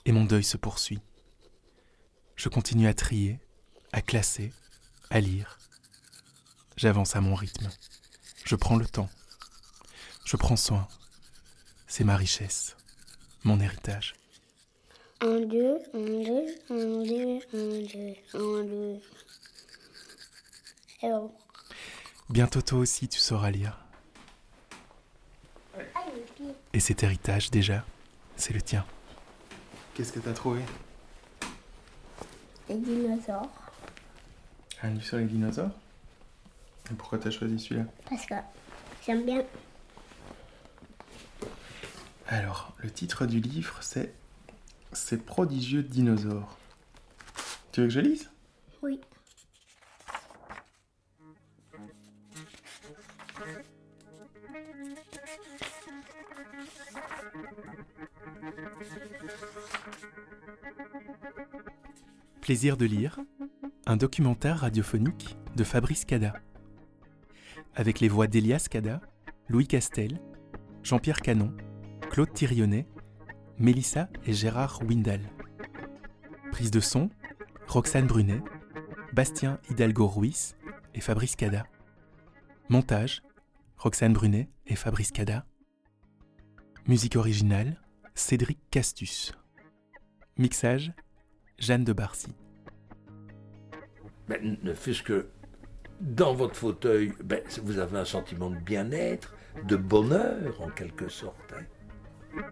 Et 0.04 0.12
mon 0.12 0.24
deuil 0.24 0.44
se 0.44 0.56
poursuit. 0.56 1.00
Je 2.40 2.48
continue 2.48 2.88
à 2.88 2.94
trier, 2.94 3.38
à 3.92 4.00
classer, 4.00 4.50
à 5.10 5.20
lire. 5.20 5.58
J'avance 6.74 7.14
à 7.14 7.20
mon 7.20 7.34
rythme. 7.34 7.68
Je 8.46 8.56
prends 8.56 8.76
le 8.76 8.86
temps. 8.86 9.10
Je 10.24 10.38
prends 10.38 10.56
soin. 10.56 10.88
C'est 11.86 12.02
ma 12.02 12.16
richesse, 12.16 12.78
mon 13.44 13.60
héritage. 13.60 14.14
Un, 15.20 15.40
deux, 15.40 15.80
un, 15.92 16.00
deux, 16.00 16.46
un, 16.70 17.04
deux, 17.04 17.40
un, 17.52 17.82
deux, 17.82 18.14
un, 18.32 18.64
deux. 18.64 19.00
Et 21.02 21.10
bon. 21.10 21.34
Bientôt 22.30 22.62
toi 22.62 22.78
aussi 22.78 23.06
tu 23.06 23.18
sauras 23.18 23.50
lire. 23.50 23.78
Et 26.72 26.80
cet 26.80 27.02
héritage 27.02 27.50
déjà, 27.50 27.84
c'est 28.36 28.54
le 28.54 28.62
tien. 28.62 28.86
Qu'est-ce 29.92 30.14
que 30.14 30.20
t'as 30.20 30.32
trouvé? 30.32 30.62
Les 32.70 32.76
dinosaures. 32.76 33.50
Un 34.84 34.90
livre 34.90 35.04
sur 35.04 35.16
les 35.16 35.24
dinosaures? 35.24 35.72
Et 36.88 36.94
pourquoi 36.94 37.18
t'as 37.18 37.32
choisi 37.32 37.58
celui-là? 37.58 37.84
Parce 38.08 38.24
que 38.26 38.34
j'aime 39.04 39.24
bien. 39.24 39.42
Alors, 42.28 42.72
le 42.78 42.88
titre 42.88 43.26
du 43.26 43.40
livre, 43.40 43.78
c'est 43.80 44.14
Ces 44.92 45.16
prodigieux 45.16 45.82
dinosaures. 45.82 46.56
Tu 47.72 47.80
veux 47.80 47.88
que 47.88 47.92
je 47.92 47.98
lise? 47.98 48.30
Oui. 48.82 49.00
Plaisir 62.50 62.76
de 62.76 62.84
lire, 62.84 63.20
un 63.86 63.96
documentaire 63.96 64.58
radiophonique 64.58 65.36
de 65.54 65.62
Fabrice 65.62 66.04
Cada. 66.04 66.32
Avec 67.76 68.00
les 68.00 68.08
voix 68.08 68.26
d'Elias 68.26 68.66
Cada, 68.68 69.00
Louis 69.46 69.68
Castel, 69.68 70.20
Jean-Pierre 70.82 71.20
Canon, 71.20 71.56
Claude 72.10 72.32
Thirionnet, 72.32 72.88
Mélissa 73.56 74.08
et 74.26 74.32
Gérard 74.32 74.82
Windal. 74.82 75.20
Prise 76.50 76.72
de 76.72 76.80
son, 76.80 77.08
Roxane 77.68 78.08
Brunet, 78.08 78.42
Bastien 79.12 79.60
Hidalgo 79.70 80.08
Ruiz 80.08 80.56
et 80.96 81.00
Fabrice 81.00 81.36
Cada. 81.36 81.66
Montage, 82.68 83.22
Roxane 83.76 84.12
Brunet 84.12 84.50
et 84.66 84.74
Fabrice 84.74 85.12
Cada. 85.12 85.46
Musique 86.88 87.14
originale, 87.14 87.80
Cédric 88.16 88.58
Castus. 88.72 89.34
Mixage, 90.36 90.92
Jeanne 91.60 91.84
de 91.84 91.92
Barcy. 91.92 92.34
Ben, 94.30 94.56
ne 94.62 94.72
fût-ce 94.74 95.02
que 95.02 95.26
dans 96.00 96.32
votre 96.34 96.54
fauteuil, 96.54 97.12
ben, 97.24 97.40
vous 97.64 97.80
avez 97.80 97.98
un 97.98 98.04
sentiment 98.04 98.48
de 98.48 98.54
bien-être, 98.58 99.34
de 99.64 99.74
bonheur 99.74 100.62
en 100.62 100.68
quelque 100.68 101.08
sorte. 101.08 101.52
hein. 101.52 102.42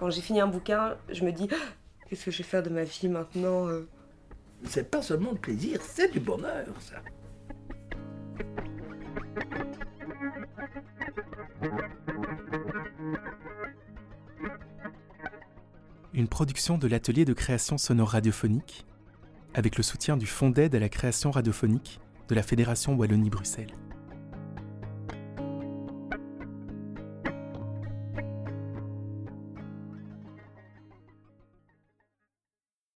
Quand 0.00 0.10
j'ai 0.10 0.20
fini 0.20 0.40
un 0.40 0.48
bouquin, 0.48 0.96
je 1.08 1.24
me 1.24 1.30
dis 1.30 1.48
Ah, 1.52 1.68
qu'est-ce 2.08 2.24
que 2.24 2.30
je 2.32 2.38
vais 2.38 2.42
faire 2.48 2.64
de 2.64 2.68
ma 2.70 2.82
vie 2.82 3.08
maintenant 3.08 3.68
euh? 3.68 3.88
C'est 4.64 4.90
pas 4.90 5.02
seulement 5.02 5.30
le 5.30 5.38
plaisir, 5.38 5.80
c'est 5.80 6.10
du 6.10 6.18
bonheur, 6.18 6.66
ça. 6.80 6.96
Une 16.12 16.28
production 16.28 16.78
de 16.78 16.86
l'atelier 16.86 17.24
de 17.24 17.32
création 17.32 17.78
sonore 17.78 18.10
radiophonique 18.10 18.86
avec 19.54 19.76
le 19.76 19.82
soutien 19.82 20.16
du 20.16 20.26
Fonds 20.26 20.50
d'aide 20.50 20.74
à 20.74 20.80
la 20.80 20.88
création 20.88 21.30
radiophonique 21.30 22.00
de 22.28 22.34
la 22.34 22.42
Fédération 22.42 22.94
Wallonie-Bruxelles. 22.94 23.72